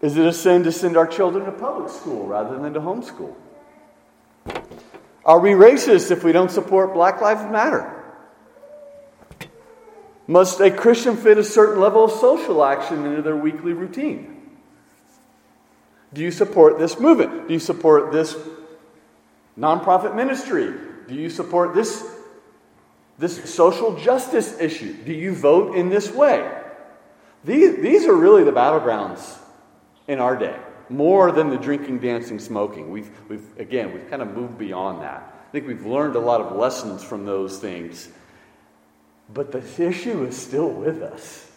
Is 0.01 0.16
it 0.16 0.27
a 0.27 0.33
sin 0.33 0.64
to 0.64 0.73
send 0.73 0.97
our 0.97 1.07
children 1.07 1.45
to 1.45 1.53
public 1.53 1.88
school 1.88 2.27
rather 2.27 2.59
than 2.59 2.75
to 2.75 2.81
homeschool? 2.81 3.35
Are 5.25 5.38
we 5.38 5.51
racist 5.51 6.11
if 6.11 6.25
we 6.25 6.33
don't 6.33 6.51
support 6.51 6.92
Black 6.92 7.21
Lives 7.21 7.49
Matter? 7.53 8.01
Must 10.26 10.61
a 10.61 10.70
Christian 10.70 11.16
fit 11.16 11.38
a 11.38 11.44
certain 11.44 11.80
level 11.80 12.04
of 12.04 12.12
social 12.12 12.64
action 12.64 13.04
into 13.04 13.22
their 13.22 13.37
weekly 13.37 13.72
routine? 13.72 14.50
Do 16.12 16.22
you 16.22 16.30
support 16.30 16.78
this 16.78 16.98
movement? 16.98 17.48
Do 17.48 17.54
you 17.54 17.61
support 17.61 18.12
this 18.12 18.37
nonprofit 19.58 20.14
ministry? 20.14 20.72
Do 21.08 21.14
you 21.14 21.30
support 21.30 21.74
this, 21.74 22.06
this 23.18 23.52
social 23.52 23.96
justice 23.96 24.58
issue? 24.61 24.92
Do 25.04 25.12
you 25.12 25.35
vote 25.35 25.74
in 25.74 25.88
this 25.88 26.11
way? 26.11 26.50
These, 27.44 27.82
these 27.82 28.06
are 28.06 28.14
really 28.14 28.44
the 28.44 28.52
battlegrounds 28.52 29.38
in 30.06 30.20
our 30.20 30.37
day 30.37 30.56
more 30.92 31.32
than 31.32 31.48
the 31.48 31.56
drinking, 31.56 31.98
dancing, 31.98 32.38
smoking. 32.38 32.90
We've, 32.90 33.11
we've, 33.28 33.58
again, 33.58 33.92
we've 33.92 34.08
kind 34.11 34.22
of 34.22 34.35
moved 34.35 34.58
beyond 34.58 35.02
that. 35.02 35.35
I 35.48 35.50
think 35.50 35.66
we've 35.66 35.87
learned 35.87 36.16
a 36.16 36.20
lot 36.20 36.40
of 36.40 36.56
lessons 36.56 37.02
from 37.02 37.24
those 37.24 37.58
things. 37.58 38.08
But 39.33 39.53
the 39.53 39.62
issue 39.83 40.25
is 40.25 40.37
still 40.37 40.68
with 40.68 41.03
us. 41.03 41.51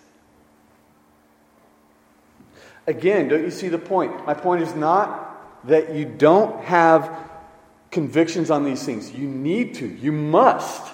Again, 2.88 3.28
don't 3.28 3.44
you 3.44 3.52
see 3.52 3.68
the 3.68 3.80
point? 3.80 4.26
My 4.26 4.34
point 4.34 4.62
is 4.62 4.76
not 4.76 5.68
that 5.68 5.96
you 5.96 6.06
don't 6.06 6.64
have 6.64 7.10
convictions 7.90 8.52
on 8.52 8.64
these 8.64 8.84
things. 8.84 9.12
You 9.12 9.28
need 9.28 9.76
to, 9.76 9.88
you 9.88 10.12
must. 10.12 10.94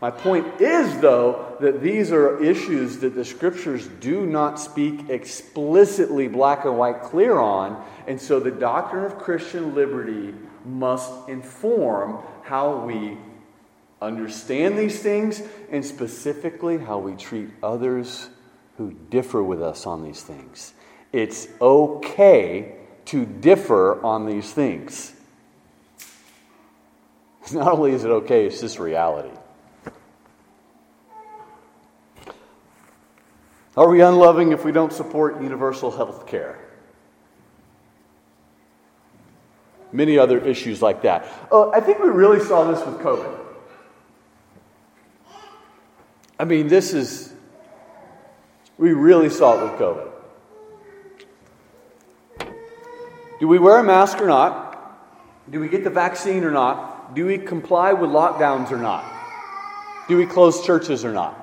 My 0.00 0.10
point 0.10 0.60
is, 0.60 0.98
though, 1.00 1.56
that 1.60 1.80
these 1.80 2.12
are 2.12 2.42
issues 2.42 2.98
that 2.98 3.14
the 3.14 3.24
scriptures 3.24 3.86
do 4.00 4.26
not 4.26 4.58
speak 4.58 5.08
explicitly 5.08 6.28
black 6.28 6.64
and 6.64 6.78
white 6.78 7.02
clear 7.02 7.38
on, 7.38 7.82
and 8.06 8.20
so 8.20 8.40
the 8.40 8.50
doctrine 8.50 9.04
of 9.04 9.18
Christian 9.18 9.74
liberty 9.74 10.34
must 10.64 11.28
inform 11.28 12.18
how 12.42 12.84
we 12.84 13.16
understand 14.04 14.78
these 14.78 15.00
things 15.00 15.42
and 15.70 15.84
specifically 15.84 16.78
how 16.78 16.98
we 16.98 17.14
treat 17.14 17.48
others 17.62 18.28
who 18.76 18.92
differ 19.10 19.42
with 19.42 19.62
us 19.62 19.86
on 19.86 20.02
these 20.02 20.22
things. 20.22 20.74
It's 21.12 21.48
okay 21.60 22.76
to 23.06 23.26
differ 23.26 24.04
on 24.04 24.26
these 24.26 24.52
things. 24.52 25.14
Not 27.52 27.72
only 27.72 27.92
is 27.92 28.04
it 28.04 28.10
okay, 28.10 28.46
it's 28.46 28.60
just 28.60 28.78
reality. 28.78 29.36
Are 33.76 33.88
we 33.88 34.00
unloving 34.02 34.52
if 34.52 34.64
we 34.64 34.70
don't 34.70 34.92
support 34.92 35.42
universal 35.42 35.90
health 35.90 36.26
care? 36.26 36.60
Many 39.92 40.16
other 40.18 40.38
issues 40.38 40.80
like 40.80 41.02
that. 41.02 41.26
Uh, 41.50 41.70
I 41.70 41.80
think 41.80 41.98
we 41.98 42.08
really 42.08 42.40
saw 42.40 42.70
this 42.70 42.84
with 42.84 42.98
COVID. 42.98 43.43
I 46.38 46.44
mean, 46.44 46.68
this 46.68 46.92
is 46.94 47.32
We 48.76 48.92
really 48.92 49.30
saw 49.30 49.58
it 49.58 49.62
with 49.70 49.80
COVID. 49.80 50.10
Do 53.38 53.48
we 53.48 53.58
wear 53.58 53.78
a 53.78 53.84
mask 53.84 54.20
or 54.20 54.26
not? 54.26 55.50
Do 55.50 55.60
we 55.60 55.68
get 55.68 55.84
the 55.84 55.90
vaccine 55.90 56.44
or 56.44 56.50
not? 56.50 57.14
Do 57.14 57.26
we 57.26 57.38
comply 57.38 57.92
with 57.92 58.10
lockdowns 58.10 58.72
or 58.72 58.78
not? 58.78 59.04
Do 60.08 60.16
we 60.16 60.26
close 60.26 60.64
churches 60.66 61.04
or 61.04 61.12
not? 61.12 61.40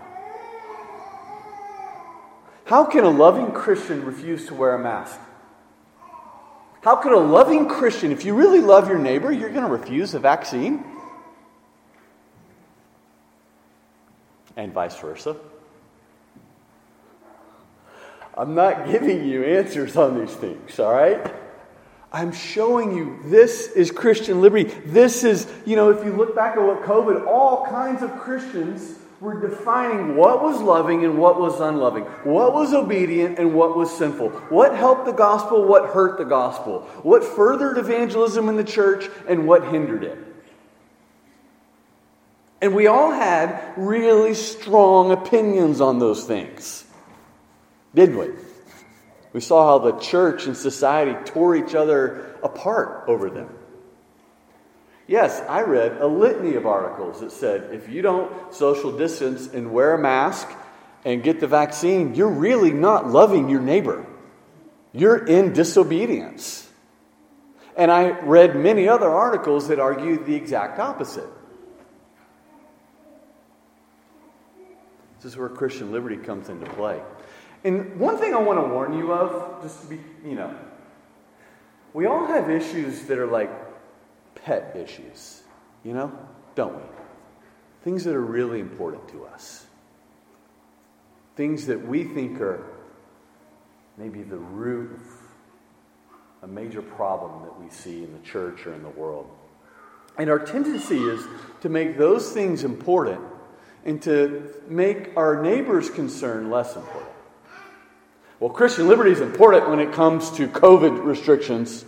How 2.65 2.85
can 2.85 3.03
a 3.03 3.09
loving 3.09 3.51
Christian 3.51 4.03
refuse 4.03 4.47
to 4.47 4.53
wear 4.55 4.75
a 4.75 4.79
mask? 4.79 5.19
How 6.81 6.95
could 6.95 7.11
a 7.11 7.19
loving 7.19 7.67
Christian, 7.69 8.11
if 8.11 8.25
you 8.25 8.33
really 8.33 8.59
love 8.59 8.87
your 8.89 8.97
neighbor, 8.97 9.31
you're 9.31 9.51
going 9.51 9.65
to 9.65 9.71
refuse 9.71 10.13
a 10.15 10.19
vaccine? 10.19 10.83
And 14.57 14.73
vice 14.73 14.97
versa. 14.97 15.35
I'm 18.37 18.55
not 18.55 18.87
giving 18.87 19.25
you 19.27 19.43
answers 19.43 19.97
on 19.97 20.19
these 20.19 20.33
things, 20.33 20.79
all 20.79 20.93
right? 20.93 21.33
I'm 22.13 22.31
showing 22.31 22.95
you 22.95 23.19
this 23.25 23.67
is 23.67 23.91
Christian 23.91 24.41
liberty. 24.41 24.65
This 24.85 25.23
is, 25.23 25.51
you 25.65 25.75
know, 25.75 25.89
if 25.89 26.03
you 26.03 26.11
look 26.11 26.35
back 26.35 26.57
at 26.57 26.63
what 26.63 26.81
COVID, 26.83 27.25
all 27.25 27.65
kinds 27.65 28.01
of 28.03 28.11
Christians 28.19 28.97
were 29.21 29.39
defining 29.39 30.15
what 30.15 30.41
was 30.41 30.59
loving 30.61 31.05
and 31.05 31.17
what 31.17 31.39
was 31.39 31.59
unloving, 31.59 32.03
what 32.23 32.53
was 32.53 32.73
obedient 32.73 33.37
and 33.37 33.53
what 33.53 33.77
was 33.77 33.95
sinful, 33.95 34.29
what 34.49 34.75
helped 34.75 35.05
the 35.05 35.11
gospel, 35.11 35.63
what 35.63 35.91
hurt 35.91 36.17
the 36.17 36.25
gospel, 36.25 36.81
what 37.03 37.23
furthered 37.23 37.77
evangelism 37.77 38.49
in 38.49 38.55
the 38.55 38.63
church, 38.63 39.07
and 39.27 39.47
what 39.47 39.67
hindered 39.67 40.03
it. 40.03 40.17
And 42.61 42.75
we 42.75 42.85
all 42.85 43.11
had 43.11 43.73
really 43.75 44.35
strong 44.35 45.11
opinions 45.11 45.81
on 45.81 45.97
those 45.97 46.25
things, 46.25 46.85
didn't 47.95 48.17
we? 48.17 48.29
We 49.33 49.41
saw 49.41 49.65
how 49.65 49.91
the 49.91 49.97
church 49.97 50.45
and 50.45 50.55
society 50.55 51.17
tore 51.25 51.55
each 51.55 51.73
other 51.73 52.35
apart 52.43 53.05
over 53.07 53.29
them. 53.29 53.49
Yes, 55.07 55.41
I 55.49 55.61
read 55.61 55.97
a 55.99 56.07
litany 56.07 56.55
of 56.55 56.67
articles 56.67 57.21
that 57.21 57.31
said 57.31 57.73
if 57.73 57.89
you 57.89 58.01
don't 58.01 58.53
social 58.53 58.95
distance 58.95 59.47
and 59.47 59.71
wear 59.71 59.95
a 59.95 59.99
mask 59.99 60.47
and 61.03 61.23
get 61.23 61.39
the 61.39 61.47
vaccine, 61.47 62.13
you're 62.13 62.29
really 62.29 62.71
not 62.71 63.09
loving 63.09 63.49
your 63.49 63.61
neighbor. 63.61 64.05
You're 64.93 65.25
in 65.25 65.53
disobedience. 65.53 66.69
And 67.75 67.89
I 67.89 68.19
read 68.19 68.55
many 68.55 68.87
other 68.87 69.09
articles 69.09 69.69
that 69.69 69.79
argued 69.79 70.25
the 70.25 70.35
exact 70.35 70.79
opposite. 70.79 71.29
This 75.21 75.33
is 75.33 75.37
where 75.37 75.49
Christian 75.49 75.91
liberty 75.91 76.17
comes 76.17 76.49
into 76.49 76.65
play. 76.71 76.99
And 77.63 77.99
one 77.99 78.17
thing 78.17 78.33
I 78.33 78.39
want 78.39 78.59
to 78.59 78.73
warn 78.73 78.97
you 78.97 79.13
of, 79.13 79.61
just 79.61 79.81
to 79.81 79.87
be, 79.87 79.99
you 80.25 80.33
know, 80.33 80.55
we 81.93 82.07
all 82.07 82.25
have 82.25 82.49
issues 82.49 83.03
that 83.03 83.19
are 83.19 83.27
like 83.27 83.51
pet 84.33 84.75
issues, 84.75 85.43
you 85.83 85.93
know, 85.93 86.11
don't 86.55 86.75
we? 86.75 86.81
Things 87.83 88.03
that 88.05 88.15
are 88.15 88.21
really 88.21 88.59
important 88.59 89.07
to 89.09 89.25
us. 89.25 89.65
Things 91.35 91.67
that 91.67 91.85
we 91.87 92.03
think 92.03 92.41
are 92.41 92.65
maybe 93.97 94.23
the 94.23 94.37
root 94.37 94.91
of 96.41 96.49
a 96.49 96.51
major 96.51 96.81
problem 96.81 97.43
that 97.43 97.61
we 97.61 97.69
see 97.69 98.03
in 98.03 98.11
the 98.11 98.27
church 98.27 98.65
or 98.65 98.73
in 98.73 98.81
the 98.81 98.89
world. 98.89 99.29
And 100.17 100.31
our 100.31 100.39
tendency 100.39 100.97
is 100.97 101.23
to 101.61 101.69
make 101.69 101.97
those 101.97 102.31
things 102.31 102.63
important 102.63 103.21
and 103.85 104.01
to 104.03 104.53
make 104.67 105.15
our 105.17 105.41
neighbor's 105.41 105.89
concern 105.89 106.49
less 106.49 106.75
important. 106.75 107.05
Well, 108.39 108.49
Christian 108.49 108.87
liberty 108.87 109.11
is 109.11 109.21
important 109.21 109.69
when 109.69 109.79
it 109.79 109.93
comes 109.93 110.31
to 110.31 110.47
COVID 110.47 111.03
restrictions, 111.03 111.85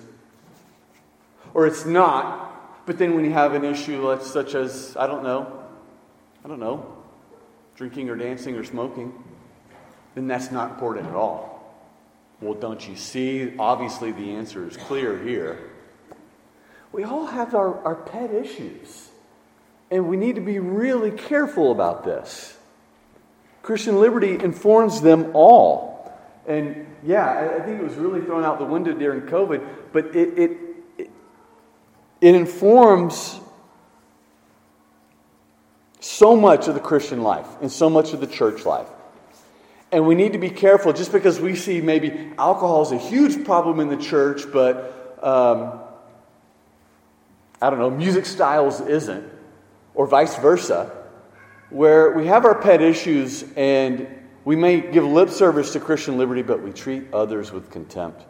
or 1.53 1.65
it's 1.65 1.85
not. 1.85 2.85
But 2.85 2.97
then 2.97 3.15
when 3.15 3.25
you 3.25 3.31
have 3.31 3.53
an 3.53 3.63
issue 3.63 4.19
such 4.21 4.55
as, 4.55 4.95
I 4.97 5.07
don't 5.07 5.23
know, 5.23 5.63
I 6.43 6.47
don't 6.47 6.59
know, 6.59 6.93
drinking 7.75 8.09
or 8.09 8.15
dancing 8.15 8.55
or 8.55 8.63
smoking, 8.63 9.13
then 10.15 10.27
that's 10.27 10.51
not 10.51 10.71
important 10.71 11.07
at 11.07 11.15
all. 11.15 11.53
Well, 12.41 12.53
don't 12.53 12.87
you 12.87 12.95
see? 12.97 13.55
Obviously, 13.57 14.11
the 14.11 14.31
answer 14.31 14.67
is 14.67 14.75
clear 14.75 15.17
here. 15.17 15.71
We 16.91 17.03
all 17.03 17.25
have 17.25 17.55
our, 17.55 17.83
our 17.83 17.95
pet 17.95 18.31
issues, 18.31 19.09
and 19.91 20.07
we 20.07 20.17
need 20.17 20.35
to 20.35 20.41
be 20.41 20.59
really 20.59 21.11
careful 21.11 21.71
about 21.71 22.03
this. 22.03 22.57
Christian 23.61 23.99
liberty 23.99 24.33
informs 24.43 25.01
them 25.01 25.31
all. 25.33 26.11
And 26.45 26.87
yeah, 27.03 27.57
I, 27.57 27.59
think 27.61 27.79
it 27.79 27.83
was 27.83 27.95
really 27.95 28.21
thrown 28.21 28.43
out 28.43 28.59
the 28.59 28.65
window 28.65 28.93
during 28.93 29.21
COVID, 29.21 29.65
but 29.93 30.15
it, 30.15 30.37
it, 30.37 30.57
it, 30.97 31.11
it 32.19 32.35
informs 32.35 33.39
so 36.01 36.35
much 36.35 36.67
of 36.67 36.73
the 36.73 36.81
Christian 36.81 37.23
life 37.23 37.47
and 37.61 37.71
so 37.71 37.89
much 37.89 38.13
of 38.13 38.19
the 38.19 38.27
church 38.27 38.65
life. 38.65 38.87
And 39.93 40.07
we 40.07 40.15
need 40.15 40.33
to 40.33 40.39
be 40.39 40.49
careful 40.49 40.91
just 40.91 41.11
because 41.11 41.39
we 41.39 41.55
see 41.55 41.79
maybe 41.79 42.31
alcohol 42.37 42.81
is 42.81 42.91
a 42.91 42.97
huge 42.97 43.45
problem 43.45 43.79
in 43.79 43.89
the 43.89 44.03
church, 44.03 44.51
but 44.51 45.19
um, 45.21 45.79
I 47.61 47.69
don't 47.69 47.79
know, 47.79 47.89
music 47.89 48.25
styles 48.25 48.81
isn't, 48.81 49.31
or 49.95 50.07
vice 50.07 50.35
versa, 50.37 50.91
where 51.69 52.11
we 52.11 52.27
have 52.27 52.45
our 52.45 52.55
pet 52.55 52.81
issues 52.81 53.43
and 53.55 54.07
we 54.45 54.55
may 54.55 54.81
give 54.81 55.05
lip 55.05 55.29
service 55.29 55.73
to 55.73 55.79
Christian 55.79 56.17
liberty, 56.17 56.41
but 56.41 56.61
we 56.61 56.71
treat 56.71 57.13
others 57.13 57.51
with 57.51 57.71
contempt 57.71 58.25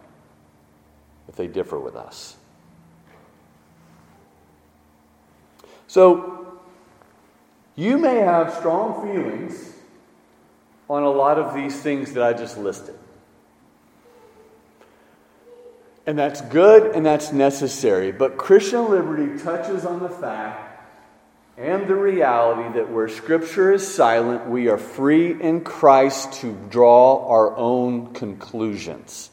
if 1.27 1.35
they 1.35 1.47
differ 1.47 1.79
with 1.79 1.95
us. 1.95 2.35
So, 5.87 6.59
you 7.75 7.97
may 7.97 8.17
have 8.17 8.53
strong 8.53 9.01
feelings 9.07 9.73
on 10.89 11.03
a 11.03 11.09
lot 11.09 11.39
of 11.39 11.55
these 11.55 11.79
things 11.81 12.13
that 12.13 12.23
I 12.23 12.33
just 12.33 12.57
listed. 12.57 12.95
And 16.05 16.19
that's 16.19 16.41
good 16.41 16.95
and 16.95 17.05
that's 17.05 17.31
necessary. 17.31 18.11
But 18.11 18.37
Christian 18.37 18.89
liberty 18.89 19.41
touches 19.41 19.85
on 19.85 19.99
the 19.99 20.09
fact 20.09 20.72
and 21.57 21.87
the 21.87 21.95
reality 21.95 22.79
that 22.79 22.89
where 22.91 23.07
Scripture 23.07 23.73
is 23.73 23.87
silent, 23.87 24.49
we 24.49 24.69
are 24.69 24.77
free 24.77 25.39
in 25.39 25.61
Christ 25.61 26.33
to 26.41 26.53
draw 26.69 27.27
our 27.27 27.55
own 27.55 28.13
conclusions. 28.13 29.29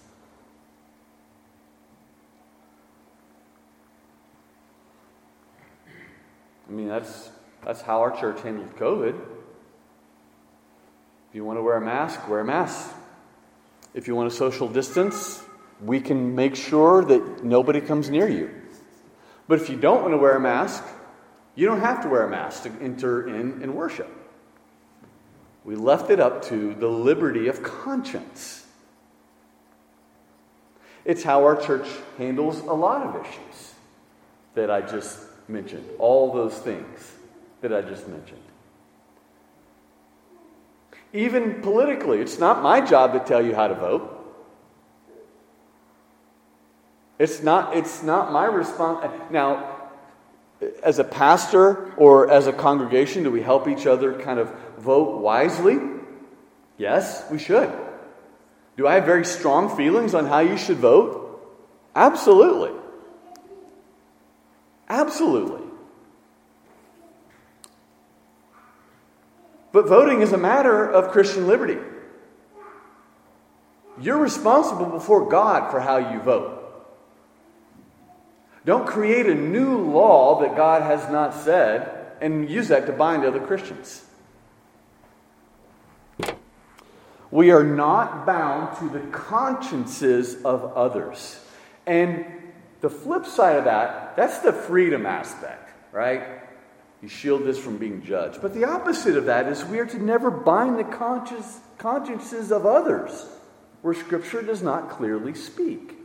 I 6.69 6.73
mean, 6.73 6.89
that's, 6.89 7.31
that's 7.65 7.81
how 7.81 8.01
our 8.01 8.17
church 8.21 8.41
handled 8.43 8.77
COVID. 8.77 9.19
If 11.31 11.35
you 11.35 11.45
want 11.45 11.59
to 11.59 11.63
wear 11.63 11.77
a 11.77 11.81
mask, 11.81 12.29
wear 12.29 12.41
a 12.41 12.45
mask. 12.45 12.95
If 13.95 14.07
you 14.07 14.15
want 14.15 14.29
a 14.29 14.35
social 14.35 14.69
distance, 14.69 15.43
we 15.81 16.01
can 16.01 16.35
make 16.37 16.55
sure 16.55 17.03
that 17.05 17.43
nobody 17.43 17.81
comes 17.81 18.11
near 18.11 18.29
you. 18.29 18.51
But 19.49 19.61
if 19.61 19.69
you 19.69 19.77
don't 19.77 20.03
want 20.03 20.13
to 20.13 20.19
wear 20.19 20.37
a 20.37 20.41
mask, 20.41 20.85
you 21.61 21.67
don't 21.67 21.81
have 21.81 22.01
to 22.05 22.09
wear 22.09 22.23
a 22.23 22.31
mask 22.31 22.63
to 22.63 22.73
enter 22.81 23.29
in 23.29 23.63
and 23.63 23.75
worship. 23.75 24.11
We 25.63 25.77
left 25.77 26.11
it 26.11 26.19
up 26.19 26.43
to 26.47 26.73
the 26.73 26.89
liberty 26.89 27.49
of 27.49 27.63
conscience. 27.63 28.67
It's 31.05 31.23
how 31.23 31.45
our 31.45 31.61
church 31.61 31.87
handles 32.17 32.61
a 32.61 32.73
lot 32.73 33.07
of 33.07 33.27
issues 33.27 33.75
that 34.55 34.71
I 34.71 34.81
just 34.81 35.19
mentioned, 35.49 35.85
all 35.99 36.33
those 36.33 36.55
things 36.55 37.13
that 37.61 37.75
I 37.75 37.83
just 37.83 38.09
mentioned. 38.09 38.41
Even 41.13 41.61
politically, 41.61 42.21
it's 42.21 42.39
not 42.39 42.63
my 42.63 42.81
job 42.81 43.13
to 43.13 43.21
tell 43.21 43.45
you 43.45 43.55
how 43.55 43.69
to 43.69 43.75
vote. 43.75 44.17
It's 47.19 47.43
not, 47.43 47.77
it's 47.77 48.03
not 48.03 48.33
my 48.33 48.47
response. 48.47 49.13
Now, 49.31 49.80
as 50.83 50.99
a 50.99 51.05
pastor 51.05 51.93
or 51.97 52.31
as 52.31 52.47
a 52.47 52.53
congregation, 52.53 53.25
do 53.25 53.31
we 53.31 53.43
help 53.43 53.67
each 53.69 53.87
other 53.87 54.19
kind 54.21 54.39
of 54.39 54.53
vote 54.79 55.21
wisely? 55.21 55.79
Yes, 56.77 57.25
we 57.31 57.39
should. 57.39 57.73
Do 58.77 58.87
I 58.87 58.95
have 58.95 59.05
very 59.05 59.25
strong 59.25 59.75
feelings 59.77 60.15
on 60.15 60.27
how 60.27 60.41
you 60.41 60.57
should 60.57 60.79
vote? 60.79 61.41
Absolutely. 61.95 62.73
Absolutely. 64.89 65.67
But 69.73 69.87
voting 69.87 70.21
is 70.21 70.33
a 70.33 70.39
matter 70.39 70.89
of 70.91 71.13
Christian 71.13 71.47
liberty. 71.47 71.79
You're 74.01 74.19
responsible 74.19 74.87
before 74.87 75.29
God 75.29 75.71
for 75.71 75.81
how 75.81 75.99
you 76.13 76.21
vote. 76.21 76.60
Don't 78.65 78.87
create 78.87 79.27
a 79.27 79.35
new 79.35 79.79
law 79.79 80.41
that 80.41 80.57
God 80.57 80.83
has 80.83 81.11
not 81.11 81.35
said 81.35 82.15
and 82.21 82.49
use 82.49 82.69
that 82.69 82.87
to 82.87 82.93
bind 82.93 83.25
other 83.25 83.41
Christians. 83.41 84.05
We 87.31 87.53
are 87.53 87.65
not 87.65 88.27
bound 88.27 88.77
to 88.79 88.89
the 88.89 89.07
consciences 89.07 90.43
of 90.43 90.77
others. 90.77 91.43
And 91.87 92.27
the 92.81 92.91
flip 92.91 93.25
side 93.25 93.57
of 93.57 93.65
that, 93.65 94.17
that's 94.17 94.41
the 94.41 94.53
freedom 94.53 95.07
aspect, 95.07 95.71
right? 95.93 96.23
You 97.01 97.09
shield 97.09 97.45
this 97.45 97.59
from 97.59 97.79
being 97.79 98.03
judged. 98.03 98.43
But 98.43 98.53
the 98.53 98.65
opposite 98.65 99.17
of 99.17 99.27
that 99.27 99.47
is 99.47 99.65
we 99.65 99.79
are 99.79 99.87
to 99.87 99.99
never 99.99 100.31
bind 100.31 100.79
the 100.79 100.85
conscience, 100.85 101.61
consciences 101.79 102.53
of 102.53 102.67
others 102.67 103.27
where 103.81 103.95
Scripture 103.95 104.43
does 104.43 104.63
not 104.63 104.91
clearly 104.91 105.35
speak. 105.35 106.00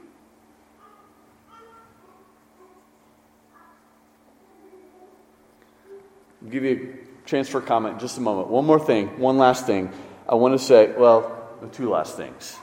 I'll 6.45 6.51
give 6.51 6.63
you 6.63 6.99
a 7.23 7.27
chance 7.27 7.49
for 7.49 7.58
a 7.58 7.62
comment 7.63 7.99
just 7.99 8.19
a 8.19 8.21
moment. 8.21 8.49
One 8.49 8.65
more 8.65 8.79
thing, 8.79 9.19
one 9.19 9.39
last 9.39 9.65
thing. 9.65 9.91
I 10.29 10.36
want 10.36 10.53
to 10.53 10.63
say, 10.63 10.93
well, 10.95 11.58
the 11.60 11.67
two 11.69 11.89
last 11.89 12.17
things. 12.17 12.55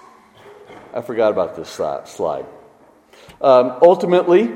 I 0.95 1.01
forgot 1.01 1.33
about 1.33 1.57
this 1.57 1.69
slide. 1.69 2.47
Um, 3.41 3.79
ultimately, 3.83 4.49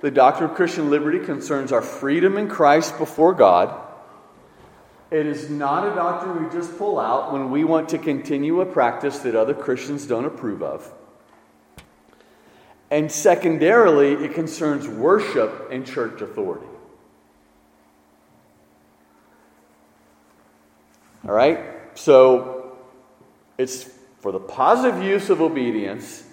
the 0.00 0.10
doctrine 0.10 0.48
of 0.48 0.56
Christian 0.56 0.88
liberty 0.88 1.18
concerns 1.18 1.70
our 1.70 1.82
freedom 1.82 2.38
in 2.38 2.48
Christ 2.48 2.96
before 2.96 3.34
God. 3.34 3.78
It 5.10 5.26
is 5.26 5.50
not 5.50 5.86
a 5.86 5.94
doctrine 5.94 6.42
we 6.42 6.50
just 6.50 6.78
pull 6.78 6.98
out 6.98 7.30
when 7.30 7.50
we 7.50 7.64
want 7.64 7.90
to 7.90 7.98
continue 7.98 8.62
a 8.62 8.66
practice 8.66 9.18
that 9.18 9.34
other 9.34 9.52
Christians 9.52 10.06
don't 10.06 10.24
approve 10.24 10.62
of. 10.62 10.90
And 12.90 13.12
secondarily, 13.12 14.12
it 14.14 14.32
concerns 14.32 14.88
worship 14.88 15.68
and 15.70 15.86
church 15.86 16.22
authority. 16.22 16.71
All 21.24 21.32
right? 21.32 21.60
So 21.94 22.76
it's 23.58 23.88
for 24.20 24.32
the 24.32 24.40
positive 24.40 25.02
use 25.02 25.30
of 25.30 25.40
obedience. 25.40 26.24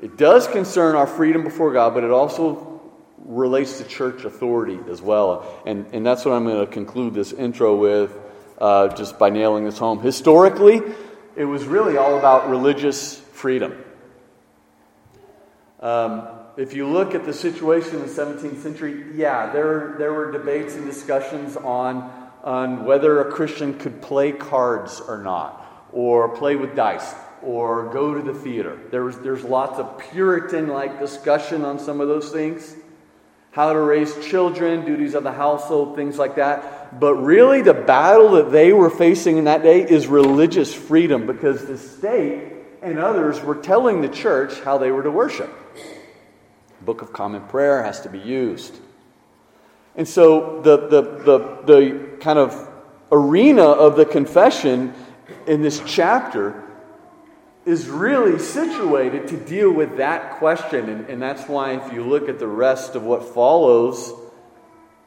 It 0.00 0.16
does 0.16 0.46
concern 0.46 0.94
our 0.94 1.06
freedom 1.06 1.42
before 1.42 1.72
God, 1.72 1.94
but 1.94 2.04
it 2.04 2.10
also 2.10 2.80
relates 3.18 3.78
to 3.78 3.84
church 3.84 4.24
authority 4.24 4.78
as 4.90 5.02
well. 5.02 5.62
And, 5.66 5.86
and 5.92 6.06
that's 6.06 6.24
what 6.24 6.34
I'm 6.34 6.44
going 6.44 6.64
to 6.64 6.72
conclude 6.72 7.14
this 7.14 7.32
intro 7.32 7.76
with, 7.76 8.16
uh, 8.60 8.88
just 8.88 9.18
by 9.18 9.30
nailing 9.30 9.64
this 9.64 9.78
home. 9.78 10.00
Historically, 10.00 10.80
it 11.36 11.44
was 11.44 11.64
really 11.64 11.96
all 11.96 12.18
about 12.18 12.48
religious 12.48 13.18
freedom. 13.18 13.84
Um, 15.80 16.28
if 16.56 16.74
you 16.74 16.88
look 16.88 17.14
at 17.14 17.24
the 17.24 17.32
situation 17.32 17.96
in 17.96 18.00
the 18.00 18.08
17th 18.08 18.62
century, 18.62 19.04
yeah, 19.14 19.52
there, 19.52 19.94
there 19.98 20.12
were 20.12 20.32
debates 20.32 20.74
and 20.74 20.84
discussions 20.84 21.56
on 21.56 22.27
on 22.48 22.86
whether 22.86 23.20
a 23.20 23.30
Christian 23.30 23.78
could 23.78 24.00
play 24.00 24.32
cards 24.32 25.02
or 25.02 25.18
not, 25.18 25.86
or 25.92 26.30
play 26.30 26.56
with 26.56 26.74
dice, 26.74 27.14
or 27.42 27.92
go 27.92 28.14
to 28.14 28.22
the 28.22 28.32
theater. 28.32 28.78
There's, 28.90 29.18
there's 29.18 29.44
lots 29.44 29.78
of 29.78 29.98
Puritan 29.98 30.68
like 30.68 30.98
discussion 30.98 31.62
on 31.62 31.78
some 31.78 32.00
of 32.00 32.08
those 32.08 32.32
things. 32.32 32.74
How 33.50 33.74
to 33.74 33.78
raise 33.78 34.14
children, 34.26 34.86
duties 34.86 35.14
of 35.14 35.24
the 35.24 35.32
household, 35.32 35.94
things 35.94 36.16
like 36.16 36.36
that. 36.36 36.98
But 36.98 37.16
really, 37.16 37.60
the 37.60 37.74
battle 37.74 38.30
that 38.32 38.50
they 38.50 38.72
were 38.72 38.88
facing 38.88 39.36
in 39.36 39.44
that 39.44 39.62
day 39.62 39.82
is 39.82 40.06
religious 40.06 40.72
freedom 40.72 41.26
because 41.26 41.66
the 41.66 41.76
state 41.76 42.54
and 42.80 42.98
others 42.98 43.42
were 43.42 43.56
telling 43.56 44.00
the 44.00 44.08
church 44.08 44.58
how 44.60 44.78
they 44.78 44.90
were 44.90 45.02
to 45.02 45.10
worship. 45.10 45.52
Book 46.80 47.02
of 47.02 47.12
Common 47.12 47.42
Prayer 47.42 47.82
has 47.82 48.00
to 48.00 48.08
be 48.08 48.20
used. 48.20 48.74
And 49.96 50.08
so 50.08 50.62
the, 50.62 50.76
the, 50.88 51.02
the, 51.02 51.38
the 51.66 52.07
kind 52.20 52.38
of 52.38 52.68
arena 53.10 53.62
of 53.64 53.96
the 53.96 54.04
confession 54.04 54.94
in 55.46 55.62
this 55.62 55.82
chapter 55.86 56.64
is 57.64 57.88
really 57.88 58.38
situated 58.38 59.28
to 59.28 59.36
deal 59.36 59.70
with 59.70 59.98
that 59.98 60.38
question. 60.38 60.88
And, 60.88 61.08
and 61.08 61.20
that's 61.20 61.46
why, 61.48 61.74
if 61.74 61.92
you 61.92 62.02
look 62.02 62.28
at 62.28 62.38
the 62.38 62.46
rest 62.46 62.94
of 62.94 63.02
what 63.02 63.34
follows 63.34 64.12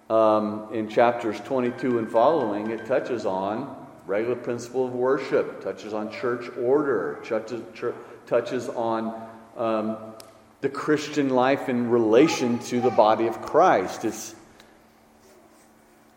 um, 0.10 0.68
in 0.72 0.88
chapters 0.88 1.40
22 1.42 1.98
and 2.00 2.12
following, 2.12 2.70
it 2.70 2.86
touches 2.86 3.26
on 3.26 3.78
regulative 4.06 4.44
principle 4.44 4.86
of 4.86 4.94
worship, 4.94 5.64
touches 5.64 5.94
on 5.94 6.12
church 6.12 6.50
order, 6.58 7.20
touches, 7.24 7.64
touches 8.28 8.68
on 8.70 9.30
um, 9.58 9.98
the 10.62 10.70
Christian 10.70 11.30
life 11.30 11.70
in 11.70 11.90
relation 11.90 12.60
to 12.60 12.82
the 12.82 12.90
body 12.92 13.28
of 13.28 13.42
Christ. 13.42 14.06
It's 14.06 14.36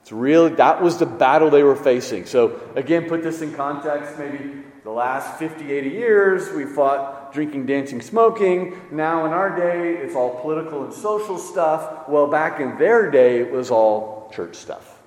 it's 0.04 0.12
really, 0.12 0.50
that 0.56 0.82
was 0.82 0.98
the 0.98 1.06
battle 1.06 1.48
they 1.48 1.62
were 1.62 1.74
facing. 1.74 2.26
So, 2.26 2.60
again, 2.76 3.08
put 3.08 3.22
this 3.22 3.40
in 3.40 3.54
context. 3.54 4.18
Maybe 4.18 4.62
the 4.82 4.90
last 4.90 5.38
50, 5.38 5.72
80 5.72 5.88
years, 5.88 6.52
we 6.52 6.66
fought 6.66 7.32
drinking, 7.32 7.64
dancing, 7.64 8.02
smoking. 8.02 8.78
Now, 8.90 9.24
in 9.24 9.32
our 9.32 9.56
day, 9.56 9.96
it's 9.96 10.14
all 10.14 10.38
political 10.42 10.84
and 10.84 10.92
social 10.92 11.38
stuff. 11.38 12.06
Well, 12.06 12.26
back 12.26 12.60
in 12.60 12.76
their 12.76 13.10
day, 13.10 13.40
it 13.40 13.50
was 13.50 13.70
all 13.70 14.30
church 14.36 14.56
stuff. 14.56 15.00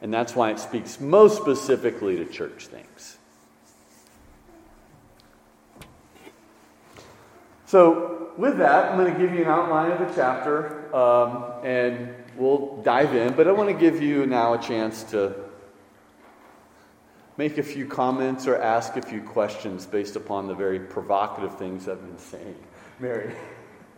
And 0.00 0.14
that's 0.14 0.36
why 0.36 0.52
it 0.52 0.60
speaks 0.60 1.00
most 1.00 1.38
specifically 1.38 2.14
to 2.14 2.26
church 2.26 2.68
things. 2.68 3.18
So, 7.66 8.30
with 8.36 8.58
that, 8.58 8.92
I'm 8.92 8.98
going 8.98 9.12
to 9.12 9.18
give 9.18 9.34
you 9.34 9.42
an 9.42 9.48
outline 9.48 9.90
of 9.90 9.98
the 9.98 10.14
chapter. 10.14 10.94
Um, 10.94 11.64
and 11.64 12.21
we'll 12.36 12.80
dive 12.82 13.14
in, 13.14 13.34
but 13.34 13.46
I 13.48 13.52
want 13.52 13.68
to 13.68 13.74
give 13.74 14.02
you 14.02 14.26
now 14.26 14.54
a 14.54 14.58
chance 14.58 15.02
to 15.04 15.34
make 17.36 17.58
a 17.58 17.62
few 17.62 17.86
comments 17.86 18.46
or 18.46 18.60
ask 18.60 18.96
a 18.96 19.02
few 19.02 19.20
questions 19.22 19.86
based 19.86 20.16
upon 20.16 20.46
the 20.46 20.54
very 20.54 20.78
provocative 20.80 21.56
things 21.58 21.88
I've 21.88 22.00
been 22.00 22.18
saying. 22.18 22.56
Mary. 22.98 23.34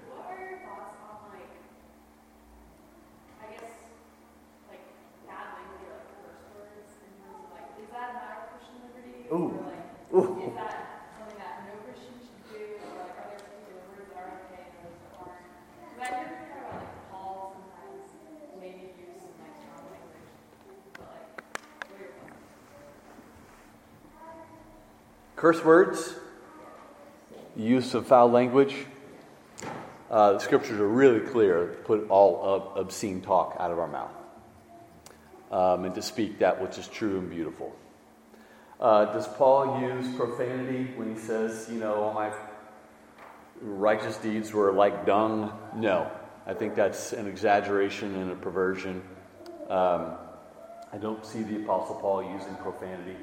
What 0.09 0.31
are 0.31 0.39
your 0.39 0.59
thoughts 0.59 0.97
on 1.03 1.31
like, 1.35 1.51
I 3.43 3.47
guess, 3.53 3.75
like 4.71 4.85
bad 5.27 5.47
language 5.59 5.85
or 5.89 5.99
like 5.99 6.09
curse 6.23 6.47
words 6.55 6.91
in 7.05 7.11
terms 7.21 7.43
of 7.43 7.51
like, 7.53 7.69
is 7.83 7.91
that 7.91 8.11
a 8.11 8.15
matter 8.15 8.39
of 8.39 8.55
Christian 8.55 8.79
liberty? 8.87 9.27
Ooh. 9.35 9.51
Or 9.51 9.67
like, 9.67 9.85
Ooh. 10.15 10.47
is 10.47 10.55
that 10.55 10.73
something 11.19 11.39
that 11.43 11.67
no 11.67 11.75
Christian 11.85 12.15
should 12.23 12.39
do? 12.49 12.81
Or 12.87 13.03
like, 13.03 13.19
are 13.19 13.29
there 13.35 13.43
particular 13.43 13.83
words 13.93 14.09
that 14.15 14.25
are 14.25 14.31
okay 14.47 14.63
and 14.63 14.79
those 14.87 14.95
that 15.05 15.11
aren't? 15.21 15.43
Because 15.85 15.99
I 16.01 16.09
hear 16.17 16.33
people 16.33 16.55
talk 16.55 16.71
about 16.71 16.81
like 16.81 17.11
Paul 17.11 17.59
sometimes 17.59 18.15
maybe 18.63 18.95
use 18.95 19.21
some 19.21 19.37
like 19.43 19.59
strong 19.59 19.85
language, 19.91 20.33
but 20.97 21.13
like, 21.13 21.35
what 21.35 21.93
are 21.93 21.99
your 21.99 22.15
thoughts? 22.15 22.41
Curse 25.37 25.65
words, 25.65 26.15
use 27.57 27.95
of 27.95 28.07
foul 28.07 28.31
language. 28.31 28.75
Uh, 30.11 30.35
the 30.35 30.39
scriptures 30.39 30.79
are 30.79 30.87
really 30.87 31.21
clear 31.21 31.77
put 31.85 32.09
all 32.09 32.37
ob- 32.37 32.79
obscene 32.79 33.21
talk 33.21 33.57
out 33.59 33.73
of 33.73 33.79
our 33.79 33.89
mouth 33.89 34.13
um, 35.51 35.85
and 35.85 35.95
to 35.95 36.03
speak 36.03 36.39
that 36.39 36.61
which 36.63 36.79
is 36.79 36.87
true 36.87 37.19
and 37.19 37.31
beautiful. 37.31 37.75
Uh, 38.79 39.07
does 39.07 39.27
Paul 39.27 39.81
use 39.81 40.15
profanity 40.15 40.93
when 40.97 41.13
he 41.15 41.21
says, 41.21 41.69
you 41.71 41.79
know, 41.79 41.95
all 41.95 42.13
my 42.13 42.33
righteous 43.61 44.17
deeds 44.19 44.53
were 44.53 44.73
like 44.73 45.07
dung? 45.07 45.53
No. 45.75 46.11
I 46.47 46.55
think 46.55 46.75
that's 46.75 47.13
an 47.13 47.27
exaggeration 47.27 48.15
and 48.17 48.31
a 48.31 48.35
perversion. 48.37 49.03
Um, 49.69 50.13
I 50.93 50.99
don't 51.01 51.25
see 51.25 51.43
the 51.43 51.57
Apostle 51.57 51.97
Paul 51.97 52.23
using 52.23 52.55
profanity. 52.57 53.17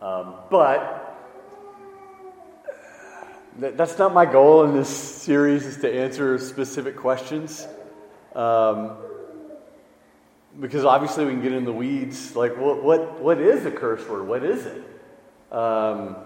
Um, 0.00 0.34
but 0.50 1.18
th- 3.60 3.74
that's 3.76 3.98
not 3.98 4.14
my 4.14 4.24
goal 4.24 4.64
in 4.64 4.74
this 4.74 4.88
series 4.88 5.66
is 5.66 5.76
to 5.78 5.92
answer 5.92 6.38
specific 6.38 6.96
questions. 6.96 7.66
Um, 8.34 8.96
because 10.58 10.84
obviously 10.84 11.26
we 11.26 11.32
can 11.32 11.42
get 11.42 11.52
in 11.52 11.64
the 11.64 11.72
weeds. 11.72 12.34
Like, 12.34 12.56
what, 12.56 12.82
what, 12.82 13.20
what 13.20 13.40
is 13.40 13.66
a 13.66 13.70
curse 13.70 14.06
word? 14.08 14.26
What 14.26 14.42
is 14.42 14.66
it? 14.66 14.82
Um, 15.52 16.16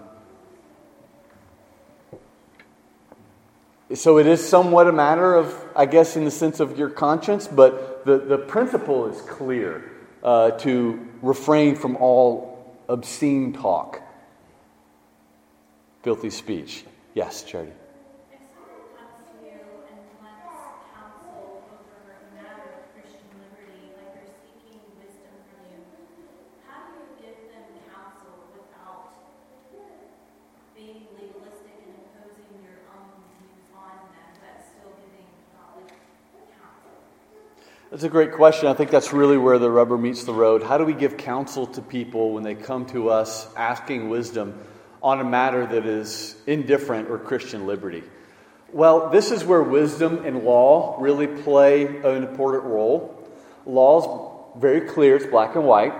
so 3.93 4.17
it 4.17 4.25
is 4.25 4.47
somewhat 4.47 4.87
a 4.87 4.91
matter 4.91 5.35
of, 5.35 5.53
I 5.75 5.85
guess, 5.85 6.15
in 6.15 6.25
the 6.25 6.31
sense 6.31 6.59
of 6.59 6.77
your 6.77 6.89
conscience, 6.89 7.47
but 7.47 8.05
the, 8.05 8.17
the 8.17 8.37
principle 8.37 9.07
is 9.07 9.21
clear 9.21 9.91
uh, 10.23 10.51
to 10.51 11.07
refrain 11.21 11.75
from 11.75 11.97
all 11.97 12.54
obscene 12.87 13.53
talk, 13.53 14.01
filthy 16.03 16.29
speech. 16.29 16.85
Yes, 17.13 17.43
Charity. 17.43 17.71
If 18.31 18.41
someone 18.53 18.85
comes 18.93 19.17
to 19.25 19.35
you 19.41 19.57
and 19.89 19.99
wants 20.21 20.53
counsel 20.93 21.65
over 21.65 22.13
a 22.13 22.23
matter 22.35 22.67
of 22.77 22.83
Christian 22.93 23.25
liberty, 23.41 23.89
like 23.97 24.11
they're 24.13 24.35
seeking 24.45 24.83
wisdom 24.99 25.33
from 25.49 25.63
you, 25.71 25.81
how 26.67 26.85
do 26.85 26.93
you 26.99 27.07
give 27.17 27.39
them 27.49 27.65
counsel 27.89 28.35
without 28.53 29.17
being 30.77 31.09
legalistic 31.15 31.73
and 31.89 31.95
imposing 32.05 32.53
your 32.61 32.83
own 32.93 33.09
views 33.33 33.65
on 33.73 33.97
them, 34.13 34.29
but 34.43 34.61
still 34.61 34.93
giving 34.99 35.25
godly 35.55 35.89
counsel? 36.53 37.01
That's 37.95 38.03
a 38.03 38.09
great 38.09 38.33
question. 38.33 38.67
I 38.67 38.73
think 38.73 38.91
that's 38.91 39.13
really 39.13 39.37
where 39.37 39.57
the 39.57 39.71
rubber 39.71 39.97
meets 39.97 40.25
the 40.25 40.33
road. 40.33 40.61
How 40.61 40.77
do 40.77 40.83
we 40.83 40.91
give 40.91 41.15
counsel 41.15 41.65
to 41.67 41.81
people 41.81 42.33
when 42.33 42.43
they 42.43 42.53
come 42.53 42.85
to 42.87 43.09
us 43.09 43.47
asking 43.55 44.09
wisdom 44.09 44.59
on 45.01 45.21
a 45.21 45.23
matter 45.23 45.65
that 45.65 45.85
is 45.85 46.35
indifferent 46.45 47.09
or 47.09 47.17
Christian 47.17 47.65
liberty? 47.65 48.03
Well, 48.73 49.11
this 49.11 49.31
is 49.31 49.45
where 49.45 49.63
wisdom 49.63 50.25
and 50.25 50.43
law 50.43 50.97
really 50.99 51.27
play 51.27 51.85
an 51.85 52.23
important 52.23 52.65
role. 52.65 53.29
Law's 53.65 54.59
very 54.59 54.81
clear, 54.81 55.15
it's 55.15 55.27
black 55.27 55.55
and 55.55 55.63
white. 55.63 55.93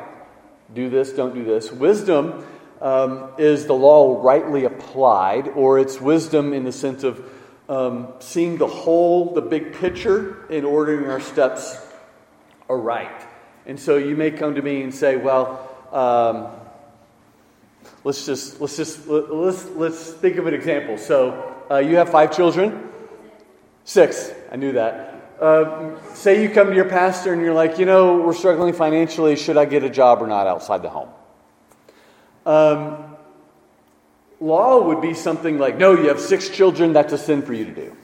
Do 0.74 0.90
this, 0.90 1.14
don't 1.14 1.34
do 1.34 1.46
this. 1.46 1.72
Wisdom 1.72 2.46
um, 2.82 3.30
is 3.38 3.68
the 3.68 3.74
law 3.74 4.22
rightly 4.22 4.66
applied, 4.66 5.48
or 5.48 5.80
it's 5.80 6.02
wisdom 6.02 6.52
in 6.52 6.66
the 6.66 6.74
sense 6.74 7.06
of 7.06 7.26
um, 7.70 8.10
seeing 8.20 8.58
the 8.58 8.68
whole, 8.68 9.34
the 9.34 9.42
big 9.42 9.76
picture, 9.76 10.46
and 10.50 10.66
ordering 10.66 11.10
our 11.10 11.22
steps 11.22 11.85
aright. 12.70 13.28
And 13.66 13.80
so 13.80 13.98
you 13.98 14.16
may 14.16 14.32
come 14.32 14.56
to 14.56 14.62
me 14.62 14.84
and 14.84 14.94
say, 14.94 15.16
well, 15.16 15.70
um, 15.92 16.48
let's 18.04 18.26
just 18.26 18.62
let's 18.62 18.78
just 18.78 19.08
let's 19.08 19.66
let's 19.72 20.12
think 20.12 20.38
of 20.38 20.48
an 20.48 20.54
example. 20.54 20.98
So 20.98 21.56
uh, 21.70 21.78
you 21.78 21.96
have 21.96 22.10
five 22.10 22.36
children, 22.36 22.90
six. 23.84 24.32
I 24.52 24.56
knew 24.56 24.74
that. 24.74 25.12
Uh, 25.40 26.00
say 26.14 26.42
you 26.42 26.50
come 26.50 26.68
to 26.70 26.76
your 26.76 26.88
pastor 26.88 27.34
and 27.34 27.42
you're 27.42 27.54
like, 27.54 27.78
you 27.78 27.86
know, 27.86 28.22
we're 28.22 28.34
struggling 28.34 28.74
financially. 28.74 29.36
Should 29.36 29.58
I 29.58 29.66
get 29.66 29.84
a 29.84 29.90
job 29.90 30.22
or 30.22 30.28
not 30.28 30.48
outside 30.48 30.82
the 30.82 30.90
home? 30.90 31.10
Um, 32.46 33.18
law 34.40 34.82
would 34.88 35.02
be 35.02 35.14
something 35.14 35.58
like, 35.58 35.78
no, 35.78 35.94
you 35.94 36.08
have 36.08 36.22
six 36.22 36.48
children. 36.50 36.94
That's 36.94 37.12
a 37.12 37.18
sin 37.18 37.42
for 37.42 37.54
you 37.54 37.66
to 37.66 37.72
do. 37.72 37.98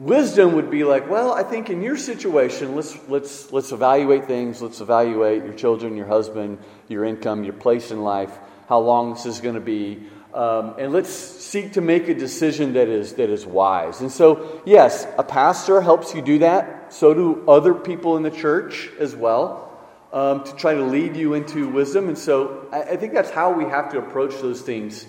Wisdom 0.00 0.54
would 0.54 0.70
be 0.70 0.82
like, 0.82 1.10
well, 1.10 1.34
I 1.34 1.42
think 1.42 1.68
in 1.68 1.82
your 1.82 1.98
situation, 1.98 2.74
let's, 2.74 2.96
let's, 3.10 3.52
let's 3.52 3.70
evaluate 3.70 4.24
things. 4.24 4.62
Let's 4.62 4.80
evaluate 4.80 5.44
your 5.44 5.52
children, 5.52 5.94
your 5.94 6.06
husband, 6.06 6.56
your 6.88 7.04
income, 7.04 7.44
your 7.44 7.52
place 7.52 7.90
in 7.90 8.02
life, 8.02 8.34
how 8.66 8.78
long 8.78 9.12
this 9.12 9.26
is 9.26 9.42
going 9.42 9.56
to 9.56 9.60
be. 9.60 10.02
Um, 10.32 10.76
and 10.78 10.94
let's 10.94 11.10
seek 11.10 11.74
to 11.74 11.82
make 11.82 12.08
a 12.08 12.14
decision 12.14 12.72
that 12.72 12.88
is, 12.88 13.12
that 13.16 13.28
is 13.28 13.44
wise. 13.44 14.00
And 14.00 14.10
so, 14.10 14.62
yes, 14.64 15.06
a 15.18 15.22
pastor 15.22 15.82
helps 15.82 16.14
you 16.14 16.22
do 16.22 16.38
that. 16.38 16.94
So 16.94 17.12
do 17.12 17.44
other 17.46 17.74
people 17.74 18.16
in 18.16 18.22
the 18.22 18.30
church 18.30 18.88
as 18.98 19.14
well 19.14 19.78
um, 20.14 20.44
to 20.44 20.56
try 20.56 20.72
to 20.72 20.82
lead 20.82 21.14
you 21.14 21.34
into 21.34 21.68
wisdom. 21.68 22.08
And 22.08 22.16
so 22.16 22.68
I, 22.72 22.82
I 22.82 22.96
think 22.96 23.12
that's 23.12 23.30
how 23.30 23.52
we 23.52 23.64
have 23.64 23.92
to 23.92 23.98
approach 23.98 24.40
those 24.40 24.62
things. 24.62 25.04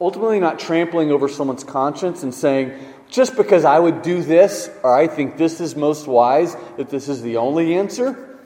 Ultimately, 0.00 0.40
not 0.40 0.58
trampling 0.58 1.12
over 1.12 1.28
someone's 1.28 1.62
conscience 1.62 2.24
and 2.24 2.34
saying, 2.34 2.72
just 3.14 3.36
because 3.36 3.64
I 3.64 3.78
would 3.78 4.02
do 4.02 4.22
this 4.22 4.68
or 4.82 4.92
I 4.92 5.06
think 5.06 5.36
this 5.36 5.60
is 5.60 5.76
most 5.76 6.08
wise, 6.08 6.56
that 6.76 6.90
this 6.90 7.08
is 7.08 7.22
the 7.22 7.36
only 7.36 7.76
answer. 7.76 8.40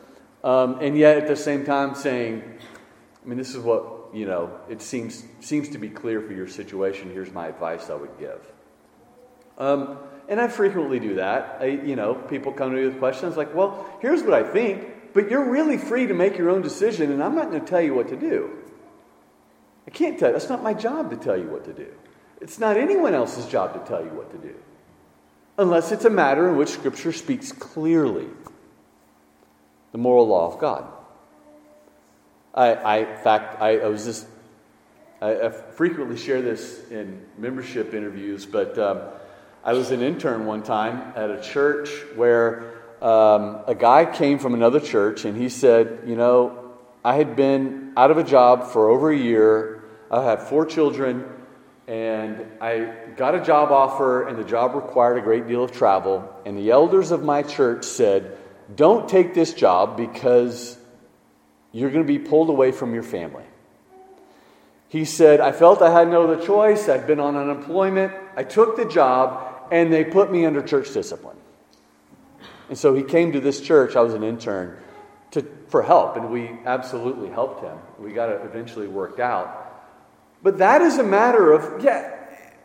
Um, 0.44 0.80
and 0.80 0.96
yet 0.96 1.16
at 1.16 1.26
the 1.26 1.36
same 1.36 1.64
time 1.64 1.94
saying, 1.94 2.44
I 3.24 3.26
mean, 3.26 3.38
this 3.38 3.54
is 3.54 3.62
what, 3.62 4.10
you 4.12 4.26
know, 4.26 4.60
it 4.68 4.82
seems, 4.82 5.24
seems 5.40 5.70
to 5.70 5.78
be 5.78 5.88
clear 5.88 6.20
for 6.20 6.34
your 6.34 6.46
situation. 6.46 7.10
Here's 7.10 7.32
my 7.32 7.48
advice 7.48 7.88
I 7.88 7.94
would 7.94 8.18
give. 8.18 8.40
Um, 9.56 9.96
and 10.28 10.38
I 10.38 10.48
frequently 10.48 11.00
do 11.00 11.14
that. 11.14 11.56
I, 11.62 11.66
you 11.68 11.96
know, 11.96 12.14
people 12.14 12.52
come 12.52 12.70
to 12.72 12.76
me 12.76 12.84
with 12.86 12.98
questions 12.98 13.38
like, 13.38 13.54
well, 13.54 13.86
here's 14.02 14.22
what 14.22 14.34
I 14.34 14.42
think, 14.42 15.14
but 15.14 15.30
you're 15.30 15.50
really 15.50 15.78
free 15.78 16.06
to 16.06 16.14
make 16.14 16.36
your 16.36 16.50
own 16.50 16.60
decision, 16.60 17.10
and 17.10 17.24
I'm 17.24 17.34
not 17.34 17.50
going 17.50 17.64
to 17.64 17.66
tell 17.66 17.80
you 17.80 17.94
what 17.94 18.08
to 18.08 18.16
do. 18.16 18.50
I 19.86 19.90
can't 19.90 20.18
tell 20.18 20.28
you. 20.28 20.34
That's 20.34 20.50
not 20.50 20.62
my 20.62 20.74
job 20.74 21.08
to 21.10 21.16
tell 21.16 21.38
you 21.38 21.48
what 21.48 21.64
to 21.64 21.72
do. 21.72 21.88
It's 22.40 22.58
not 22.58 22.76
anyone 22.76 23.14
else's 23.14 23.46
job 23.46 23.74
to 23.74 23.88
tell 23.88 24.02
you 24.02 24.10
what 24.10 24.30
to 24.30 24.38
do, 24.38 24.54
unless 25.56 25.90
it's 25.92 26.04
a 26.04 26.10
matter 26.10 26.48
in 26.48 26.56
which 26.56 26.70
Scripture 26.70 27.12
speaks 27.12 27.52
clearly 27.52 28.28
the 29.92 29.98
moral 29.98 30.28
law 30.28 30.52
of 30.52 30.60
God. 30.60 30.84
I, 32.54 32.74
I 32.74 32.96
in 32.98 33.22
fact, 33.22 33.60
I, 33.60 33.78
I 33.78 33.86
was 33.86 34.04
just, 34.04 34.26
I, 35.20 35.40
I, 35.40 35.50
frequently 35.50 36.16
share 36.16 36.42
this 36.42 36.88
in 36.90 37.24
membership 37.36 37.94
interviews, 37.94 38.46
but 38.46 38.78
um, 38.78 39.00
I 39.64 39.72
was 39.72 39.90
an 39.90 40.02
intern 40.02 40.46
one 40.46 40.62
time 40.62 41.12
at 41.16 41.30
a 41.30 41.40
church 41.40 41.90
where 42.14 42.74
um, 43.02 43.60
a 43.66 43.74
guy 43.74 44.04
came 44.04 44.38
from 44.38 44.54
another 44.54 44.80
church 44.80 45.24
and 45.24 45.36
he 45.36 45.48
said, 45.48 46.00
You 46.06 46.16
know, 46.16 46.74
I 47.04 47.16
had 47.16 47.36
been 47.36 47.92
out 47.96 48.10
of 48.10 48.18
a 48.18 48.24
job 48.24 48.68
for 48.68 48.88
over 48.88 49.10
a 49.10 49.16
year. 49.16 49.82
I 50.10 50.24
had 50.24 50.42
four 50.42 50.64
children 50.64 51.24
and 51.88 52.44
I 52.60 52.92
got 53.16 53.34
a 53.34 53.42
job 53.42 53.72
offer, 53.72 54.28
and 54.28 54.38
the 54.38 54.44
job 54.44 54.74
required 54.74 55.16
a 55.16 55.22
great 55.22 55.48
deal 55.48 55.64
of 55.64 55.72
travel. 55.72 56.30
And 56.44 56.58
the 56.58 56.70
elders 56.70 57.10
of 57.12 57.24
my 57.24 57.42
church 57.42 57.84
said, 57.84 58.36
Don't 58.76 59.08
take 59.08 59.32
this 59.32 59.54
job 59.54 59.96
because 59.96 60.76
you're 61.72 61.90
going 61.90 62.06
to 62.06 62.06
be 62.06 62.18
pulled 62.18 62.50
away 62.50 62.72
from 62.72 62.92
your 62.92 63.02
family. 63.02 63.44
He 64.88 65.06
said, 65.06 65.40
I 65.40 65.52
felt 65.52 65.80
I 65.80 65.90
had 65.90 66.08
no 66.08 66.24
other 66.30 66.44
choice. 66.44 66.90
I'd 66.90 67.06
been 67.06 67.20
on 67.20 67.36
unemployment. 67.36 68.12
I 68.36 68.44
took 68.44 68.76
the 68.76 68.84
job, 68.84 69.68
and 69.72 69.90
they 69.90 70.04
put 70.04 70.30
me 70.30 70.44
under 70.44 70.60
church 70.60 70.92
discipline. 70.92 71.38
And 72.68 72.76
so 72.76 72.94
he 72.94 73.02
came 73.02 73.32
to 73.32 73.40
this 73.40 73.62
church. 73.62 73.96
I 73.96 74.02
was 74.02 74.12
an 74.12 74.24
intern 74.24 74.76
to, 75.30 75.42
for 75.68 75.82
help, 75.82 76.16
and 76.16 76.30
we 76.30 76.50
absolutely 76.66 77.30
helped 77.30 77.62
him. 77.62 77.78
We 77.98 78.12
got 78.12 78.28
it 78.28 78.42
eventually 78.44 78.88
worked 78.88 79.20
out. 79.20 79.67
But 80.42 80.58
that 80.58 80.82
is 80.82 80.98
a 80.98 81.02
matter 81.02 81.52
of, 81.52 81.82
yeah, 81.82 82.14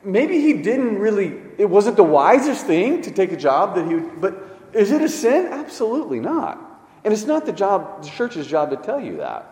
maybe 0.03 0.41
he 0.41 0.53
didn't 0.53 0.99
really, 0.99 1.33
it 1.57 1.69
wasn't 1.69 1.97
the 1.97 2.03
wisest 2.03 2.65
thing 2.65 3.01
to 3.01 3.11
take 3.11 3.31
a 3.31 3.37
job 3.37 3.75
that 3.75 3.87
he 3.87 3.95
would, 3.95 4.21
but 4.21 4.69
is 4.73 4.91
it 4.91 5.01
a 5.01 5.09
sin? 5.09 5.47
Absolutely 5.47 6.19
not. 6.19 6.59
And 7.03 7.13
it's 7.13 7.25
not 7.25 7.45
the 7.45 7.51
job, 7.51 8.03
the 8.03 8.09
church's 8.09 8.47
job 8.47 8.69
to 8.69 8.77
tell 8.77 8.99
you 8.99 9.17
that. 9.17 9.49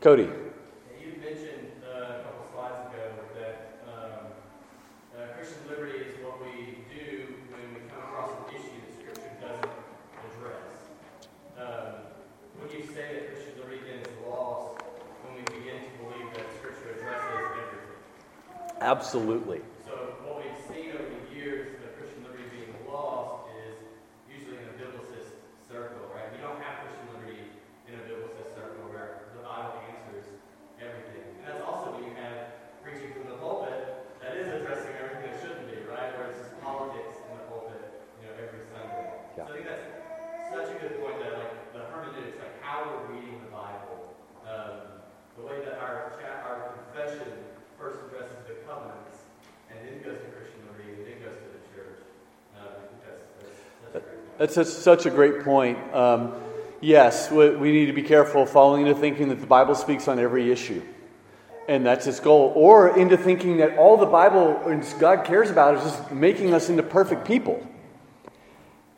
Cody. 0.00 0.28
Absolutely. 18.80 19.60
So 19.84 19.92
what 20.24 20.40
we've 20.40 20.60
seen 20.64 20.96
over 20.96 21.04
the 21.04 21.24
years, 21.36 21.68
the 21.84 21.92
Christian 22.00 22.24
liberty 22.24 22.48
being 22.48 22.72
lost 22.88 23.52
is 23.60 23.76
usually 24.24 24.56
in 24.56 24.72
a 24.72 24.76
biblicist 24.80 25.36
circle, 25.68 26.00
right? 26.16 26.32
You 26.32 26.40
don't 26.40 26.56
have 26.64 26.88
Christian 26.88 27.04
liberty 27.12 27.44
in 27.84 28.00
a 28.00 28.02
biblicist 28.08 28.56
circle 28.56 28.88
where 28.88 29.28
the 29.36 29.44
Bible 29.44 29.84
answers 29.84 30.24
everything. 30.80 31.28
And 31.40 31.44
that's 31.44 31.60
also 31.60 31.92
when 31.92 32.08
you 32.08 32.16
have 32.24 32.56
preaching 32.80 33.12
from 33.12 33.28
the 33.28 33.36
pulpit 33.36 34.00
that 34.24 34.32
is 34.40 34.48
addressing 34.48 34.96
everything 34.96 35.28
that 35.28 35.36
shouldn't 35.44 35.68
be, 35.68 35.76
right? 35.84 36.16
Where 36.16 36.32
it's 36.32 36.40
just 36.40 36.56
politics 36.64 37.20
in 37.20 37.36
the 37.36 37.44
pulpit, 37.52 37.84
you 38.24 38.32
know, 38.32 38.34
every 38.40 38.64
Sunday. 38.72 39.12
Yeah. 39.36 39.44
So 39.44 39.52
I 39.52 39.60
think 39.60 39.68
that's 39.68 39.88
such 40.48 40.68
a 40.72 40.76
good 40.80 40.96
point 41.04 41.20
that 41.20 41.36
like 41.36 41.52
the 41.76 41.84
hermeneutics, 41.92 42.40
like 42.40 42.56
how 42.64 42.88
we're 42.88 43.12
reading 43.12 43.44
the 43.44 43.52
Bible, 43.52 44.16
um, 44.48 45.04
the 45.36 45.44
way 45.44 45.60
that 45.68 45.76
our 45.84 46.16
chat, 46.16 46.48
our 46.48 46.72
confession 46.80 47.28
first 47.80 48.00
addresses 48.04 48.36
the 48.44 48.60
covenants, 48.68 49.24
and 49.72 49.80
then 49.80 50.04
goes 50.04 50.20
to 50.20 50.28
Christian 50.36 50.60
liberty, 50.68 51.00
and 51.00 51.06
then 51.06 51.16
goes 51.24 51.40
to 51.40 51.48
the 51.48 51.64
church. 51.72 52.04
Uh, 52.52 52.90
that's, 54.40 54.54
that's, 54.54 54.72
such 54.72 55.04
a 55.04 55.10
great 55.10 55.44
point. 55.44 55.78
Um, 55.94 56.32
yes, 56.80 57.30
we, 57.30 57.50
we 57.50 57.72
need 57.72 57.86
to 57.86 57.92
be 57.92 58.02
careful 58.02 58.46
falling 58.46 58.86
into 58.86 58.98
thinking 58.98 59.28
that 59.28 59.38
the 59.38 59.46
Bible 59.46 59.74
speaks 59.74 60.08
on 60.08 60.18
every 60.18 60.50
issue. 60.50 60.82
And 61.68 61.84
that's 61.84 62.06
its 62.06 62.20
goal. 62.20 62.50
Or 62.56 62.98
into 62.98 63.18
thinking 63.18 63.58
that 63.58 63.76
all 63.76 63.98
the 63.98 64.06
Bible 64.06 64.62
and 64.66 64.82
God 64.98 65.26
cares 65.26 65.50
about 65.50 65.74
is 65.74 65.82
just 65.82 66.10
making 66.10 66.54
us 66.54 66.70
into 66.70 66.82
perfect 66.82 67.26
people. 67.26 67.62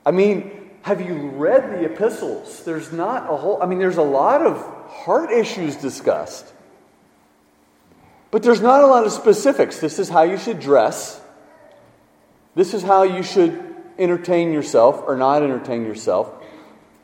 I 0.06 0.12
mean, 0.12 0.70
have 0.82 1.00
you 1.00 1.30
read 1.30 1.72
the 1.72 1.86
epistles? 1.86 2.64
There's 2.64 2.92
not 2.92 3.24
a 3.28 3.36
whole, 3.36 3.60
I 3.60 3.66
mean, 3.66 3.80
there's 3.80 3.96
a 3.96 4.02
lot 4.02 4.42
of 4.42 4.64
heart 4.92 5.32
issues 5.32 5.74
discussed. 5.74 6.46
But 8.30 8.44
there's 8.44 8.60
not 8.60 8.84
a 8.84 8.86
lot 8.86 9.06
of 9.06 9.10
specifics. 9.10 9.80
This 9.80 9.98
is 9.98 10.08
how 10.08 10.22
you 10.22 10.38
should 10.38 10.60
dress. 10.60 11.20
This 12.54 12.74
is 12.74 12.84
how 12.84 13.02
you 13.02 13.24
should 13.24 13.71
entertain 13.98 14.52
yourself 14.52 15.02
or 15.06 15.16
not 15.16 15.42
entertain 15.42 15.84
yourself. 15.84 16.30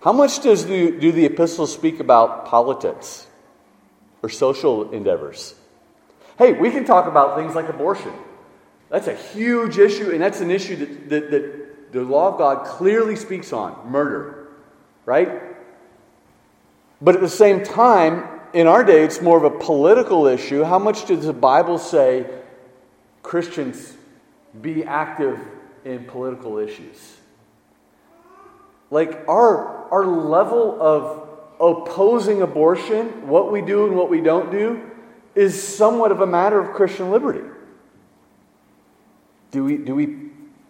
How 0.02 0.12
much 0.12 0.40
does 0.40 0.66
the, 0.66 0.92
do 0.92 1.12
the 1.12 1.24
epistles 1.26 1.72
speak 1.72 2.00
about 2.00 2.46
politics 2.46 3.26
or 4.22 4.28
social 4.28 4.90
endeavors? 4.92 5.54
Hey, 6.38 6.52
we 6.52 6.70
can 6.70 6.84
talk 6.84 7.06
about 7.06 7.36
things 7.36 7.54
like 7.54 7.68
abortion. 7.68 8.12
That's 8.90 9.08
a 9.08 9.14
huge 9.14 9.78
issue, 9.78 10.10
and 10.10 10.20
that's 10.20 10.40
an 10.40 10.50
issue 10.50 10.76
that, 10.76 11.08
that, 11.08 11.30
that 11.30 11.92
the 11.92 12.02
law 12.02 12.32
of 12.32 12.38
God 12.38 12.66
clearly 12.66 13.16
speaks 13.16 13.52
on 13.52 13.90
murder, 13.90 14.48
right? 15.04 15.42
But 17.00 17.14
at 17.16 17.20
the 17.20 17.28
same 17.28 17.64
time, 17.64 18.28
in 18.52 18.66
our 18.66 18.84
day, 18.84 19.04
it's 19.04 19.20
more 19.20 19.36
of 19.36 19.44
a 19.44 19.58
political 19.58 20.26
issue. 20.26 20.62
How 20.62 20.78
much 20.78 21.06
does 21.06 21.26
the 21.26 21.32
Bible 21.32 21.78
say 21.78 22.26
Christians 23.22 23.94
be 24.60 24.84
active 24.84 25.38
in 25.88 26.04
political 26.04 26.58
issues? 26.58 27.18
like 28.90 29.24
our, 29.28 29.92
our 29.92 30.06
level 30.06 30.80
of 30.80 31.28
opposing 31.60 32.42
abortion, 32.42 33.28
what 33.28 33.52
we 33.52 33.60
do 33.60 33.86
and 33.86 33.96
what 33.96 34.08
we 34.08 34.20
don't 34.20 34.50
do, 34.50 34.90
is 35.34 35.60
somewhat 35.60 36.10
of 36.10 36.20
a 36.20 36.26
matter 36.26 36.58
of 36.58 36.74
Christian 36.74 37.10
liberty. 37.10 37.46
Do 39.50 39.64
we, 39.64 39.76
do 39.76 39.94
we, 39.94 40.16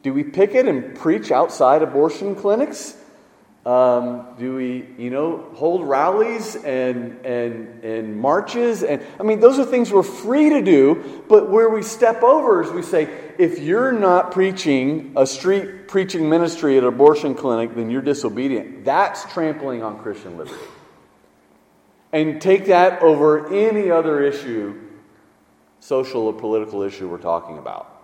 do 0.02 0.12
we 0.12 0.24
picket 0.24 0.66
and 0.66 0.96
preach 0.96 1.30
outside 1.30 1.82
abortion 1.82 2.34
clinics? 2.34 2.96
Um, 3.68 4.24
do 4.38 4.54
we, 4.54 4.86
you 4.96 5.10
know, 5.10 5.44
hold 5.54 5.86
rallies 5.86 6.56
and, 6.56 7.22
and, 7.26 7.84
and 7.84 8.18
marches? 8.18 8.82
And 8.82 9.04
I 9.20 9.24
mean, 9.24 9.40
those 9.40 9.58
are 9.58 9.64
things 9.66 9.92
we're 9.92 10.02
free 10.02 10.48
to 10.48 10.62
do, 10.62 11.22
but 11.28 11.50
where 11.50 11.68
we 11.68 11.82
step 11.82 12.22
over 12.22 12.62
is 12.62 12.70
we 12.70 12.80
say, 12.80 13.10
if 13.36 13.58
you're 13.58 13.92
not 13.92 14.32
preaching 14.32 15.12
a 15.18 15.26
street 15.26 15.86
preaching 15.86 16.30
ministry 16.30 16.78
at 16.78 16.82
an 16.82 16.88
abortion 16.88 17.34
clinic, 17.34 17.74
then 17.74 17.90
you're 17.90 18.00
disobedient. 18.00 18.86
That's 18.86 19.30
trampling 19.30 19.82
on 19.82 19.98
Christian 19.98 20.38
liberty. 20.38 20.64
And 22.10 22.40
take 22.40 22.66
that 22.66 23.02
over 23.02 23.52
any 23.52 23.90
other 23.90 24.22
issue, 24.22 24.80
social 25.80 26.22
or 26.22 26.32
political 26.32 26.80
issue 26.80 27.06
we're 27.06 27.18
talking 27.18 27.58
about. 27.58 28.02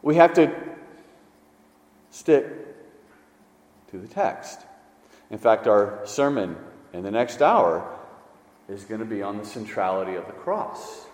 We 0.00 0.14
have 0.14 0.32
to 0.34 0.58
stick 2.08 2.67
to 3.90 3.98
the 3.98 4.08
text. 4.08 4.60
In 5.30 5.38
fact, 5.38 5.66
our 5.66 6.00
sermon 6.04 6.56
in 6.92 7.02
the 7.02 7.10
next 7.10 7.42
hour 7.42 7.98
is 8.68 8.84
going 8.84 9.00
to 9.00 9.06
be 9.06 9.22
on 9.22 9.38
the 9.38 9.44
centrality 9.44 10.14
of 10.14 10.26
the 10.26 10.32
cross. 10.32 11.06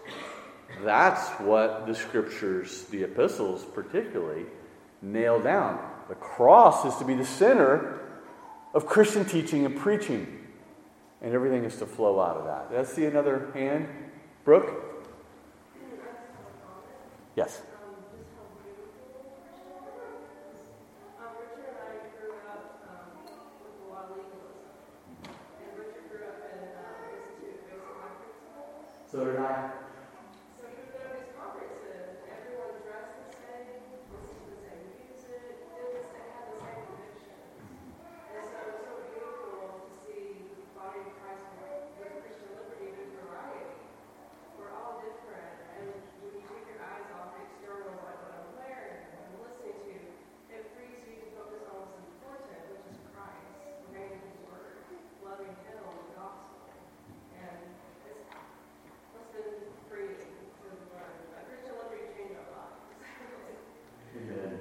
That's 0.83 1.29
what 1.41 1.87
the 1.87 1.95
scriptures, 1.95 2.85
the 2.85 3.05
epistles 3.05 3.64
particularly, 3.64 4.47
nail 5.03 5.41
down. 5.41 5.79
The 6.09 6.14
cross 6.16 6.85
is 6.85 6.97
to 6.97 7.05
be 7.05 7.14
the 7.14 7.25
center 7.25 8.01
of 8.72 8.87
Christian 8.87 9.25
teaching 9.25 9.64
and 9.64 9.77
preaching, 9.77 10.27
and 11.22 11.33
everything 11.33 11.64
is 11.64 11.77
to 11.77 11.87
flow 11.87 12.20
out 12.20 12.37
of 12.37 12.45
that. 12.45 12.70
Did 12.70 12.81
I 12.81 12.85
see 12.85 13.05
another 13.05 13.51
hand? 13.55 13.89
Brooke? 14.45 14.85
Yes. 17.37 17.62
So 29.15 29.23
did 29.23 29.39
I. 29.39 29.71
So 30.59 30.67
you 30.75 30.91
go 30.91 30.99
to 30.99 31.15
these 31.15 31.31
conferences, 31.39 32.19
everyone 32.27 32.75
dressed 32.83 33.15
the 33.15 33.31
same, 33.47 33.79
listen 34.11 34.35
to 34.43 34.47
the 34.51 34.59
same 34.59 34.83
music, 34.91 35.55
did 35.71 36.03
the 36.03 36.03
same, 36.03 36.03
had 36.35 36.51
the 36.51 36.59
same 36.59 36.83
convictions. 36.83 37.47
And 38.35 38.43
so 38.43 38.59
it's 38.75 38.83
so 38.83 38.91
beautiful 39.15 39.87
to 39.87 39.95
see 40.03 40.51
the 40.51 40.67
body 40.75 41.07
of 41.07 41.15
Christ 41.23 41.47
with 41.62 41.95
with 41.95 42.27
Christian 42.27 42.59
liberty 42.59 42.91
and 42.91 43.15
variety. 43.23 43.87
We're 44.59 44.75
all 44.75 44.99
different, 44.99 45.62
and 45.79 45.95
when 46.19 46.35
you 46.35 46.43
take 46.51 46.67
your 46.75 46.83
eyes 46.83 47.07
off 47.15 47.39
the 47.39 47.47
external, 47.47 47.95
like 48.03 48.19
what 48.19 48.35
I'm 48.35 48.51
wearing, 48.59 48.99
what 49.15 49.31
I'm 49.31 49.39
listening 49.47 49.79
to, 49.95 49.97
it 50.59 50.75
frees 50.75 51.07
you 51.07 51.23
to 51.23 51.29
focus 51.39 51.62
on 51.71 51.87
what's 51.87 52.03
important, 52.03 52.67
which 52.67 52.91
is 52.91 52.99
Christ, 53.15 53.47
remaining 53.87 54.27
His 54.27 54.43
Word, 54.51 54.83
loving 55.23 55.55
Him, 55.71 55.87
the 55.87 56.19
gospel. 56.19 56.67
And 57.39 57.62
it's 58.11 58.27
What's 59.15 59.31
been 59.31 59.62
freeing 59.89 60.19
to 60.19 60.67
learn? 60.91 61.15
Like 61.31 61.47
Christian 61.47 61.79
liberty 61.79 62.11
changed 62.19 62.35
our 62.35 62.51
lives. 62.51 62.83
Amen. 64.19 64.59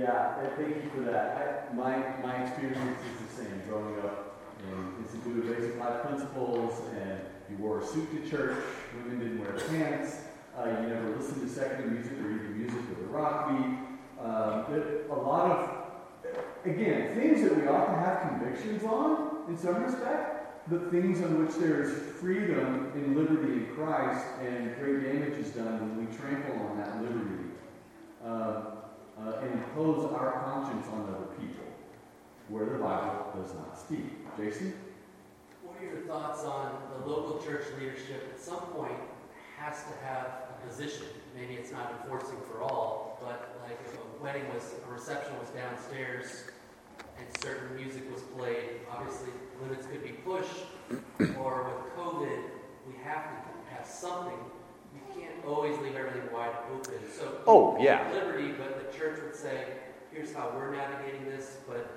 Yeah, 0.00 0.40
and 0.40 0.52
thank 0.56 0.82
you 0.82 0.90
for 0.94 1.02
that. 1.10 1.68
I, 1.70 1.74
my, 1.74 1.94
my 2.22 2.42
experience 2.42 2.98
is 3.04 3.36
the 3.36 3.44
same 3.44 3.62
growing 3.68 3.98
up 3.98 4.40
in 4.64 5.04
Institute 5.04 5.44
of 5.44 5.58
Basic 5.58 5.78
Life 5.78 6.00
Principles, 6.04 6.80
and 6.94 7.20
you 7.50 7.58
wore 7.58 7.82
a 7.82 7.86
suit 7.86 8.10
to 8.12 8.30
church, 8.30 8.56
women 8.96 9.18
didn't 9.18 9.40
wear 9.40 9.52
pants, 9.68 10.22
uh, 10.56 10.64
you 10.64 10.88
never 10.88 11.16
listened 11.16 11.46
to 11.46 11.54
secular 11.54 11.90
music 11.90 12.12
or 12.12 12.30
even 12.30 12.58
music 12.58 12.80
with 12.88 13.06
a 13.06 13.10
rock 13.12 13.50
beat. 13.50 14.24
Um, 14.24 15.10
a 15.10 15.14
lot 15.14 15.50
of, 15.50 16.34
again, 16.64 17.14
things 17.14 17.42
that 17.42 17.54
we 17.54 17.68
ought 17.68 17.84
to 17.84 17.98
have 17.98 18.30
convictions 18.30 18.82
on 18.84 19.44
in 19.50 19.58
some 19.58 19.82
respect, 19.82 20.70
but 20.70 20.90
things 20.90 21.20
on 21.20 21.44
which 21.44 21.56
there 21.56 21.82
is 21.82 21.92
freedom 22.18 22.90
and 22.94 23.14
liberty 23.14 23.52
in 23.52 23.66
Christ, 23.74 24.24
and 24.40 24.74
great 24.76 25.02
damage 25.02 25.38
is 25.38 25.50
done 25.50 25.78
when 25.78 26.06
we 26.06 26.16
trample 26.16 26.58
on 26.68 26.78
that 26.78 27.02
liberty. 27.02 27.50
Uh, 28.24 28.69
uh, 29.26 29.40
impose 29.40 30.10
our 30.12 30.42
conscience 30.44 30.86
on 30.92 31.14
other 31.14 31.26
people 31.38 31.64
where 32.48 32.66
the 32.66 32.78
Bible 32.78 33.32
does 33.36 33.54
not 33.54 33.78
speak. 33.78 34.04
Jason? 34.36 34.74
What 35.62 35.80
are 35.80 35.84
your 35.84 36.06
thoughts 36.06 36.44
on 36.44 36.72
the 36.98 37.06
local 37.06 37.38
church 37.42 37.64
leadership 37.78 38.28
at 38.32 38.40
some 38.40 38.60
point 38.74 38.98
has 39.58 39.84
to 39.84 40.06
have 40.06 40.48
a 40.50 40.66
position? 40.66 41.06
Maybe 41.34 41.54
it's 41.54 41.70
not 41.70 41.92
enforcing 42.02 42.38
for 42.50 42.62
all, 42.62 43.18
but 43.22 43.60
like 43.62 43.78
if 43.86 43.94
a 43.94 44.22
wedding 44.22 44.42
was, 44.52 44.74
a 44.86 44.92
reception 44.92 45.38
was 45.38 45.48
downstairs 45.50 46.44
and 47.18 47.26
certain 47.42 47.76
music 47.76 48.10
was 48.12 48.22
played, 48.36 48.80
obviously 48.90 49.30
limits 49.62 49.86
could 49.86 50.02
be 50.02 50.10
pushed. 50.24 50.64
Or 51.38 51.70
with 51.70 51.94
COVID, 51.96 52.42
we 52.86 52.94
have 53.04 53.24
to 53.24 53.74
have 53.74 53.86
something. 53.86 54.38
You 54.94 55.00
can't 55.14 55.44
always 55.46 55.78
leave 55.78 55.96
everything 55.96 56.32
wide 56.32 56.52
open. 56.72 56.94
So 57.16 57.38
Oh, 57.46 57.76
yeah. 57.80 58.08
liberty, 58.12 58.52
but 58.52 58.90
the 58.92 58.98
church 58.98 59.20
would 59.22 59.34
say, 59.34 59.64
here's 60.12 60.32
how 60.32 60.52
we're 60.54 60.74
navigating 60.74 61.24
this, 61.24 61.58
but 61.68 61.90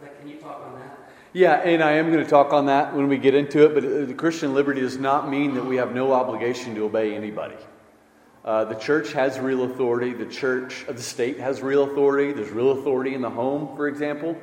like, 0.00 0.18
can 0.18 0.28
you 0.28 0.36
talk 0.36 0.62
on 0.66 0.78
that? 0.80 0.98
Yeah, 1.32 1.54
and 1.56 1.82
I 1.82 1.92
am 1.92 2.10
going 2.10 2.24
to 2.24 2.28
talk 2.28 2.52
on 2.52 2.66
that 2.66 2.94
when 2.94 3.06
we 3.08 3.16
get 3.16 3.34
into 3.34 3.64
it, 3.64 3.74
but 3.74 3.84
uh, 3.84 4.04
the 4.06 4.14
Christian 4.14 4.52
liberty 4.54 4.80
does 4.80 4.98
not 4.98 5.28
mean 5.30 5.54
that 5.54 5.64
we 5.64 5.76
have 5.76 5.94
no 5.94 6.12
obligation 6.12 6.74
to 6.74 6.84
obey 6.84 7.14
anybody. 7.14 7.54
Uh, 8.44 8.64
the 8.64 8.74
church 8.74 9.12
has 9.12 9.38
real 9.38 9.64
authority. 9.64 10.12
The 10.12 10.26
church, 10.26 10.84
uh, 10.88 10.92
the 10.92 11.02
state 11.02 11.38
has 11.38 11.60
real 11.60 11.84
authority. 11.84 12.32
There's 12.32 12.50
real 12.50 12.70
authority 12.72 13.14
in 13.14 13.20
the 13.20 13.30
home, 13.30 13.76
for 13.76 13.86
example. 13.86 14.36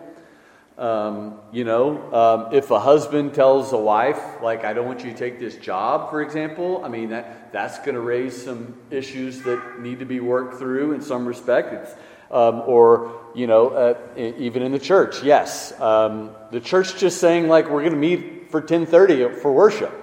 Um, 0.77 1.39
you 1.51 1.63
know, 1.63 2.13
um, 2.13 2.53
if 2.53 2.69
a 2.69 2.79
husband 2.79 3.33
tells 3.33 3.73
a 3.73 3.77
wife, 3.77 4.21
like, 4.43 4.63
I 4.63 4.73
don't 4.73 4.85
want 4.85 5.03
you 5.03 5.11
to 5.11 5.17
take 5.17 5.39
this 5.39 5.55
job, 5.55 6.11
for 6.11 6.21
example, 6.21 6.85
I 6.85 6.87
mean, 6.87 7.09
that, 7.09 7.51
that's 7.51 7.79
going 7.79 7.95
to 7.95 7.99
raise 7.99 8.43
some 8.43 8.77
issues 8.91 9.41
that 9.41 9.79
need 9.79 9.99
to 9.99 10.05
be 10.05 10.19
worked 10.19 10.59
through 10.59 10.91
in 10.91 11.01
some 11.01 11.25
respect. 11.25 11.97
Um, 12.29 12.61
or, 12.67 13.19
you 13.33 13.47
know, 13.47 13.69
uh, 13.69 13.95
even 14.17 14.61
in 14.61 14.71
the 14.71 14.79
church, 14.79 15.23
yes. 15.23 15.73
Um, 15.79 16.31
the 16.51 16.59
church 16.59 16.97
just 16.97 17.19
saying, 17.19 17.47
like, 17.47 17.69
we're 17.69 17.81
going 17.81 17.93
to 17.93 17.97
meet 17.97 18.51
for 18.51 18.59
1030 18.59 19.39
for 19.39 19.51
worship. 19.51 19.93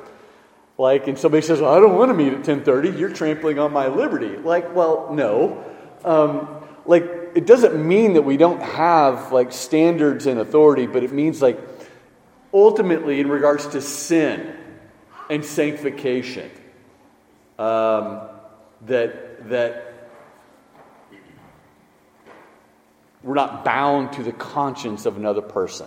Like, 0.77 1.07
and 1.07 1.17
somebody 1.17 1.47
says, 1.47 1.61
well, 1.61 1.73
I 1.73 1.79
don't 1.79 1.97
want 1.97 2.11
to 2.11 2.15
meet 2.15 2.33
at 2.33 2.49
1030. 2.49 2.99
You're 2.99 3.13
trampling 3.13 3.61
on 3.61 3.73
my 3.73 3.87
liberty. 3.87 4.37
Like, 4.39 4.75
well, 4.75 5.13
no. 5.13 5.65
Um, 6.05 6.67
like, 6.85 7.24
it 7.35 7.47
doesn't 7.47 7.77
mean 7.77 8.15
that 8.15 8.23
we 8.23 8.37
don't 8.37 8.63
have, 8.63 9.33
like, 9.33 9.53
standards 9.53 10.27
and 10.27 10.39
authority, 10.39 10.87
but 10.87 11.03
it 11.03 11.13
means, 11.13 11.43
like, 11.43 11.59
ultimately 12.53 13.21
in 13.21 13.29
regards 13.29 13.67
to 13.69 13.81
sin 13.81 14.57
and 15.29 15.45
sanctification, 15.45 16.51
um, 17.59 18.29
that, 18.83 19.49
that 19.49 20.11
we're 23.23 23.35
not 23.35 23.65
bound 23.65 24.13
to 24.13 24.23
the 24.23 24.33
conscience 24.33 25.07
of 25.07 25.17
another 25.17 25.43
person. 25.43 25.87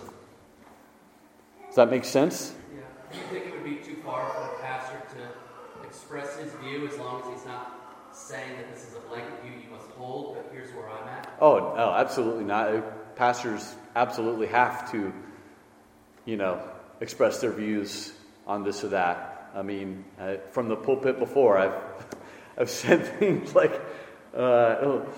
Does 1.66 1.76
that 1.76 1.90
make 1.90 2.04
sense? 2.04 2.54
Yeah. 2.74 2.80
Do 3.12 3.18
you 3.18 3.24
think 3.24 3.46
it 3.46 3.52
would 3.52 3.64
be 3.64 3.76
too 3.76 3.96
far 4.04 4.28
for 4.30 4.42
a 4.42 4.60
pastor 4.60 5.00
to 5.16 5.86
express 5.86 6.36
his 6.36 6.52
view 6.54 6.86
as 6.86 6.98
long 6.98 7.22
as 7.22 7.38
he's 7.38 7.46
not 7.46 8.10
saying 8.12 8.56
that 8.56 8.74
this 8.74 8.88
is 8.88 8.96
a 8.96 9.00
blanket 9.08 9.42
view 9.42 9.52
you 9.52 9.70
must 9.70 9.88
hold, 9.90 10.34
but 10.34 10.50
here's 10.52 10.74
where 10.74 10.90
I'm 10.90 11.08
at? 11.08 11.27
Oh, 11.40 11.74
no, 11.76 11.92
absolutely 11.92 12.44
not. 12.44 13.16
Pastors 13.16 13.74
absolutely 13.94 14.48
have 14.48 14.90
to, 14.92 15.12
you 16.24 16.36
know, 16.36 16.60
express 17.00 17.40
their 17.40 17.52
views 17.52 18.12
on 18.46 18.64
this 18.64 18.82
or 18.84 18.88
that. 18.88 19.50
I 19.54 19.62
mean, 19.62 20.04
uh, 20.20 20.36
from 20.50 20.68
the 20.68 20.76
pulpit 20.76 21.18
before, 21.18 21.58
I've, 21.58 21.74
I've 22.58 22.70
said 22.70 23.06
things 23.18 23.54
like, 23.54 23.72
uh, 24.34 24.38
oh, 24.38 25.08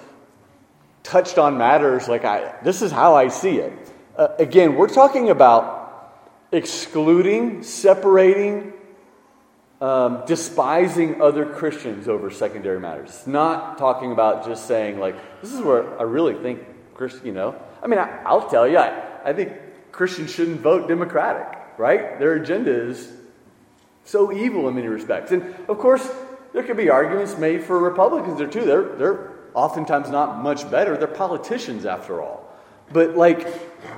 touched 1.03 1.39
on 1.39 1.59
matters 1.59 2.09
like 2.09 2.25
I, 2.25 2.55
this 2.63 2.83
is 2.83 2.93
how 2.93 3.15
I 3.15 3.29
see 3.29 3.59
it. 3.59 3.73
Uh, 4.17 4.29
again, 4.39 4.77
we're 4.77 4.89
talking 4.89 5.31
about 5.31 5.81
excluding, 6.53 7.63
separating, 7.63 8.73
um, 9.81 10.25
despising 10.27 11.23
other 11.23 11.47
Christians 11.47 12.07
over 12.07 12.31
secondary 12.31 12.79
matters. 12.79 13.09
It's 13.11 13.27
not 13.27 13.79
talking 13.79 14.13
about 14.13 14.45
just 14.45 14.67
saying, 14.67 14.99
like, 14.99 15.17
this 15.41 15.53
is 15.53 15.61
where 15.61 15.99
I 15.99 16.03
really 16.03 16.35
think 16.35 16.61
Christian, 16.95 17.27
you 17.27 17.33
know. 17.33 17.57
I 17.83 17.87
mean, 17.87 17.99
I, 17.99 18.23
I'll 18.25 18.49
tell 18.49 18.69
you, 18.69 18.77
I, 18.77 19.21
I 19.25 19.33
think 19.33 19.53
Christians 19.91 20.31
shouldn't 20.31 20.61
vote 20.61 20.87
Democratic, 20.87 21.59
right? 21.79 22.19
Their 22.19 22.35
agenda 22.35 22.89
is 22.89 23.11
so 24.05 24.33
evil 24.33 24.69
in 24.69 24.75
many 24.75 24.89
respects. 24.89 25.33
And 25.33 25.55
of 25.69 25.79
course, 25.79 26.09
there 26.53 26.63
could 26.63 26.77
be 26.77 26.91
arguments 26.91 27.39
made 27.39 27.65
for 27.65 27.79
Republicans 27.79 28.39
there 28.39 28.49
too. 28.49 28.65
They're, 28.65 28.97
they're 28.97 29.33
oftentimes 29.55 30.11
not 30.11 30.43
much 30.43 30.71
better. 30.71 30.97
They're 30.97 31.07
politicians, 31.07 31.87
after 31.87 32.21
all. 32.21 32.50
But, 32.93 33.17
like, 33.17 33.47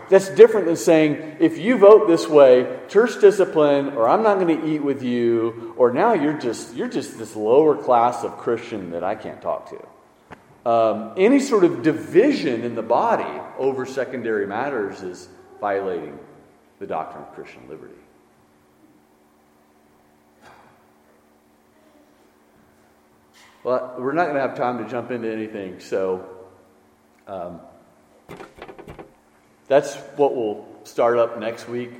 that's 0.09 0.29
different 0.29 0.67
than 0.67 0.77
saying, 0.77 1.37
if 1.41 1.59
you 1.59 1.79
vote 1.79 2.07
this 2.07 2.29
way, 2.29 2.79
church 2.89 3.21
discipline, 3.21 3.95
or 3.95 4.09
I'm 4.09 4.23
not 4.23 4.39
going 4.39 4.61
to 4.61 4.67
eat 4.67 4.83
with 4.83 5.03
you, 5.03 5.75
or 5.79 5.91
now 5.91 6.13
you're 6.13 6.39
just, 6.39 6.75
you're 6.75 6.89
just 6.89 7.19
this 7.19 7.35
lower 7.35 7.77
class 7.77 8.23
of 8.23 8.37
Christian 8.37 8.91
that 8.91 9.03
I 9.03 9.15
can't 9.15 9.41
talk 9.41 9.71
to. 9.71 10.71
Um, 10.71 11.13
any 11.17 11.41
sort 11.41 11.65
of 11.65 11.83
division 11.83 12.63
in 12.63 12.75
the 12.75 12.83
body 12.83 13.41
over 13.59 13.85
secondary 13.87 14.47
matters 14.47 15.03
is 15.03 15.29
violating 15.61 16.19
the 16.79 16.87
doctrine 16.87 17.25
of 17.25 17.33
Christian 17.35 17.69
liberty. 17.69 17.95
Well, 23.65 23.95
we're 23.99 24.13
not 24.13 24.25
going 24.25 24.35
to 24.35 24.41
have 24.41 24.57
time 24.57 24.85
to 24.85 24.91
jump 24.91 25.11
into 25.13 25.33
anything, 25.33 25.79
so 25.81 26.29
um, 27.29 27.61
that's 29.73 29.95
what 30.17 30.37
we'll 30.37 30.67
start 30.85 31.17
up 31.17 31.39
next 31.39 31.67
week. 31.67 31.93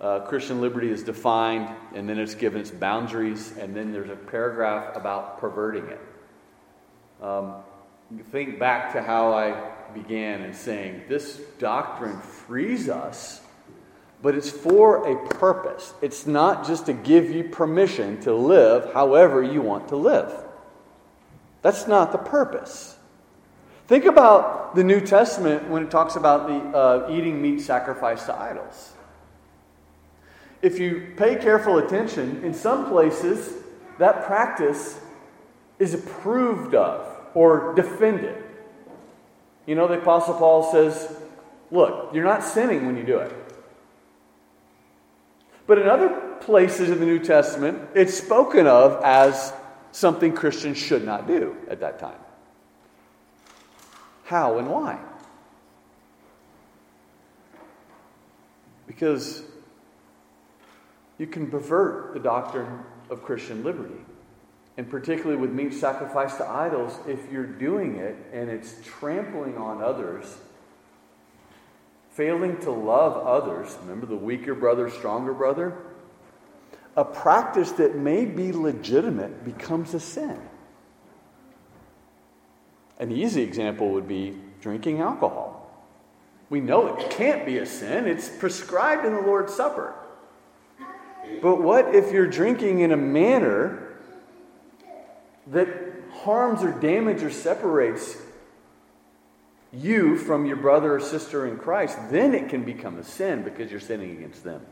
Uh, 0.00 0.20
Christian 0.20 0.62
liberty 0.62 0.90
is 0.90 1.02
defined, 1.02 1.68
and 1.94 2.08
then 2.08 2.18
it's 2.18 2.34
given 2.34 2.58
its 2.58 2.70
boundaries, 2.70 3.54
and 3.58 3.76
then 3.76 3.92
there's 3.92 4.08
a 4.08 4.16
paragraph 4.16 4.96
about 4.96 5.38
perverting 5.38 5.84
it. 5.88 6.00
Um, 7.22 7.56
think 8.30 8.58
back 8.58 8.94
to 8.94 9.02
how 9.02 9.34
I 9.34 9.72
began 9.92 10.40
in 10.40 10.54
saying 10.54 11.02
this 11.06 11.36
doctrine 11.58 12.18
frees 12.18 12.88
us, 12.88 13.42
but 14.22 14.34
it's 14.34 14.50
for 14.50 15.06
a 15.06 15.28
purpose. 15.28 15.92
It's 16.00 16.26
not 16.26 16.66
just 16.66 16.86
to 16.86 16.94
give 16.94 17.30
you 17.30 17.44
permission 17.44 18.22
to 18.22 18.32
live 18.32 18.94
however 18.94 19.42
you 19.42 19.60
want 19.60 19.88
to 19.88 19.96
live. 19.96 20.32
That's 21.60 21.86
not 21.86 22.10
the 22.10 22.18
purpose. 22.18 22.97
Think 23.88 24.04
about 24.04 24.74
the 24.74 24.84
New 24.84 25.00
Testament 25.00 25.70
when 25.70 25.82
it 25.82 25.90
talks 25.90 26.14
about 26.14 26.46
the 26.46 26.78
uh, 26.78 27.10
eating 27.10 27.40
meat 27.40 27.62
sacrificed 27.62 28.26
to 28.26 28.38
idols. 28.38 28.92
If 30.60 30.78
you 30.78 31.14
pay 31.16 31.36
careful 31.36 31.78
attention, 31.78 32.44
in 32.44 32.52
some 32.52 32.86
places 32.88 33.54
that 33.98 34.26
practice 34.26 35.00
is 35.78 35.94
approved 35.94 36.74
of 36.74 37.06
or 37.32 37.74
defended. 37.74 38.44
You 39.64 39.74
know, 39.74 39.88
the 39.88 40.00
Apostle 40.00 40.34
Paul 40.34 40.70
says, 40.70 41.16
look, 41.70 42.10
you're 42.12 42.24
not 42.24 42.44
sinning 42.44 42.84
when 42.84 42.96
you 42.96 43.04
do 43.04 43.18
it. 43.18 43.32
But 45.66 45.78
in 45.78 45.88
other 45.88 46.36
places 46.40 46.90
in 46.90 47.00
the 47.00 47.06
New 47.06 47.20
Testament, 47.20 47.88
it's 47.94 48.12
spoken 48.12 48.66
of 48.66 49.02
as 49.02 49.54
something 49.92 50.34
Christians 50.34 50.76
should 50.76 51.04
not 51.04 51.26
do 51.26 51.56
at 51.70 51.80
that 51.80 51.98
time. 51.98 52.18
How 54.28 54.58
and 54.58 54.70
why? 54.70 54.98
Because 58.86 59.42
you 61.18 61.26
can 61.26 61.50
pervert 61.50 62.14
the 62.14 62.20
doctrine 62.20 62.80
of 63.10 63.22
Christian 63.22 63.64
liberty. 63.64 64.00
And 64.76 64.88
particularly 64.88 65.36
with 65.36 65.50
meat 65.50 65.74
sacrificed 65.74 66.36
to 66.36 66.48
idols, 66.48 66.98
if 67.08 67.32
you're 67.32 67.46
doing 67.46 67.96
it 67.96 68.16
and 68.32 68.48
it's 68.48 68.74
trampling 68.84 69.56
on 69.56 69.82
others, 69.82 70.24
failing 72.10 72.58
to 72.60 72.70
love 72.70 73.16
others, 73.26 73.76
remember 73.80 74.06
the 74.06 74.16
weaker 74.16 74.54
brother, 74.54 74.88
stronger 74.88 75.32
brother? 75.32 75.76
a 76.98 77.04
practice 77.04 77.70
that 77.72 77.94
may 77.94 78.24
be 78.24 78.50
legitimate 78.50 79.44
becomes 79.44 79.94
a 79.94 80.00
sin. 80.00 80.36
An 82.98 83.12
easy 83.12 83.42
example 83.42 83.90
would 83.90 84.08
be 84.08 84.36
drinking 84.60 85.00
alcohol. 85.00 85.70
We 86.50 86.60
know 86.60 86.96
it 86.96 87.10
can't 87.10 87.46
be 87.46 87.58
a 87.58 87.66
sin, 87.66 88.06
it's 88.06 88.28
prescribed 88.28 89.04
in 89.04 89.14
the 89.14 89.20
Lord's 89.20 89.54
Supper. 89.54 89.94
But 91.42 91.62
what 91.62 91.94
if 91.94 92.10
you're 92.10 92.26
drinking 92.26 92.80
in 92.80 92.90
a 92.90 92.96
manner 92.96 93.98
that 95.46 95.68
harms 96.22 96.62
or 96.62 96.72
damages 96.72 97.22
or 97.22 97.30
separates 97.30 98.16
you 99.72 100.16
from 100.16 100.46
your 100.46 100.56
brother 100.56 100.94
or 100.94 101.00
sister 101.00 101.46
in 101.46 101.58
Christ? 101.58 101.98
Then 102.10 102.34
it 102.34 102.48
can 102.48 102.64
become 102.64 102.98
a 102.98 103.04
sin 103.04 103.42
because 103.42 103.70
you're 103.70 103.78
sinning 103.78 104.12
against 104.12 104.42
them. 104.42 104.62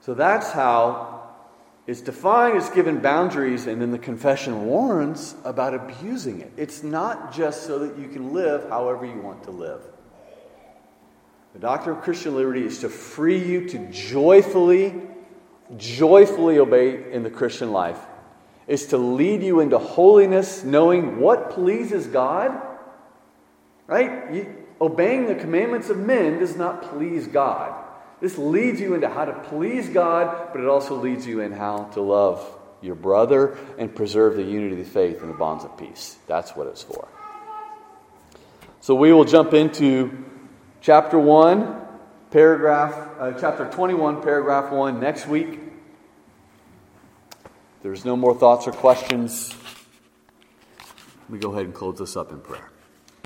So 0.00 0.14
that's 0.14 0.50
how 0.52 1.17
it's 1.88 2.02
defined, 2.02 2.58
it's 2.58 2.68
given 2.68 2.98
boundaries, 2.98 3.66
and 3.66 3.80
then 3.80 3.92
the 3.92 3.98
confession 3.98 4.66
warns 4.66 5.34
about 5.42 5.72
abusing 5.72 6.42
it. 6.42 6.52
It's 6.58 6.82
not 6.82 7.32
just 7.32 7.62
so 7.62 7.78
that 7.78 7.98
you 7.98 8.08
can 8.08 8.34
live 8.34 8.68
however 8.68 9.06
you 9.06 9.18
want 9.18 9.44
to 9.44 9.50
live. 9.50 9.80
The 11.54 11.60
doctrine 11.60 11.96
of 11.96 12.02
Christian 12.02 12.36
liberty 12.36 12.62
is 12.62 12.80
to 12.80 12.90
free 12.90 13.42
you 13.42 13.66
to 13.70 13.90
joyfully, 13.90 15.00
joyfully 15.78 16.58
obey 16.58 17.10
in 17.10 17.22
the 17.22 17.30
Christian 17.30 17.72
life. 17.72 17.98
Is 18.66 18.88
to 18.88 18.98
lead 18.98 19.42
you 19.42 19.60
into 19.60 19.78
holiness, 19.78 20.62
knowing 20.62 21.18
what 21.18 21.52
pleases 21.52 22.06
God. 22.06 22.52
Right? 23.86 24.30
You, 24.30 24.56
obeying 24.78 25.24
the 25.24 25.36
commandments 25.36 25.88
of 25.88 25.96
men 25.96 26.38
does 26.38 26.54
not 26.54 26.82
please 26.82 27.26
God. 27.26 27.87
This 28.20 28.36
leads 28.36 28.80
you 28.80 28.94
into 28.94 29.08
how 29.08 29.24
to 29.24 29.32
please 29.32 29.88
God, 29.88 30.48
but 30.52 30.60
it 30.60 30.66
also 30.66 30.96
leads 30.96 31.26
you 31.26 31.40
in 31.40 31.52
how 31.52 31.84
to 31.94 32.00
love 32.00 32.44
your 32.80 32.94
brother 32.94 33.56
and 33.78 33.94
preserve 33.94 34.36
the 34.36 34.42
unity 34.42 34.80
of 34.80 34.86
the 34.86 34.90
faith 34.90 35.20
and 35.22 35.30
the 35.30 35.36
bonds 35.36 35.64
of 35.64 35.76
peace. 35.76 36.16
That's 36.26 36.56
what 36.56 36.66
it's 36.66 36.82
for. 36.82 37.08
So 38.80 38.94
we 38.94 39.12
will 39.12 39.24
jump 39.24 39.54
into 39.54 40.24
chapter 40.80 41.18
1, 41.18 41.80
paragraph, 42.30 43.08
uh, 43.18 43.32
chapter 43.32 43.68
21, 43.70 44.22
paragraph 44.22 44.72
1 44.72 45.00
next 45.00 45.26
week. 45.26 45.60
There's 47.82 48.04
no 48.04 48.16
more 48.16 48.34
thoughts 48.34 48.66
or 48.66 48.72
questions. 48.72 49.54
Let 51.22 51.30
me 51.30 51.38
go 51.38 51.52
ahead 51.52 51.66
and 51.66 51.74
close 51.74 51.98
this 51.98 52.16
up 52.16 52.32
in 52.32 52.40
prayer. 52.40 52.70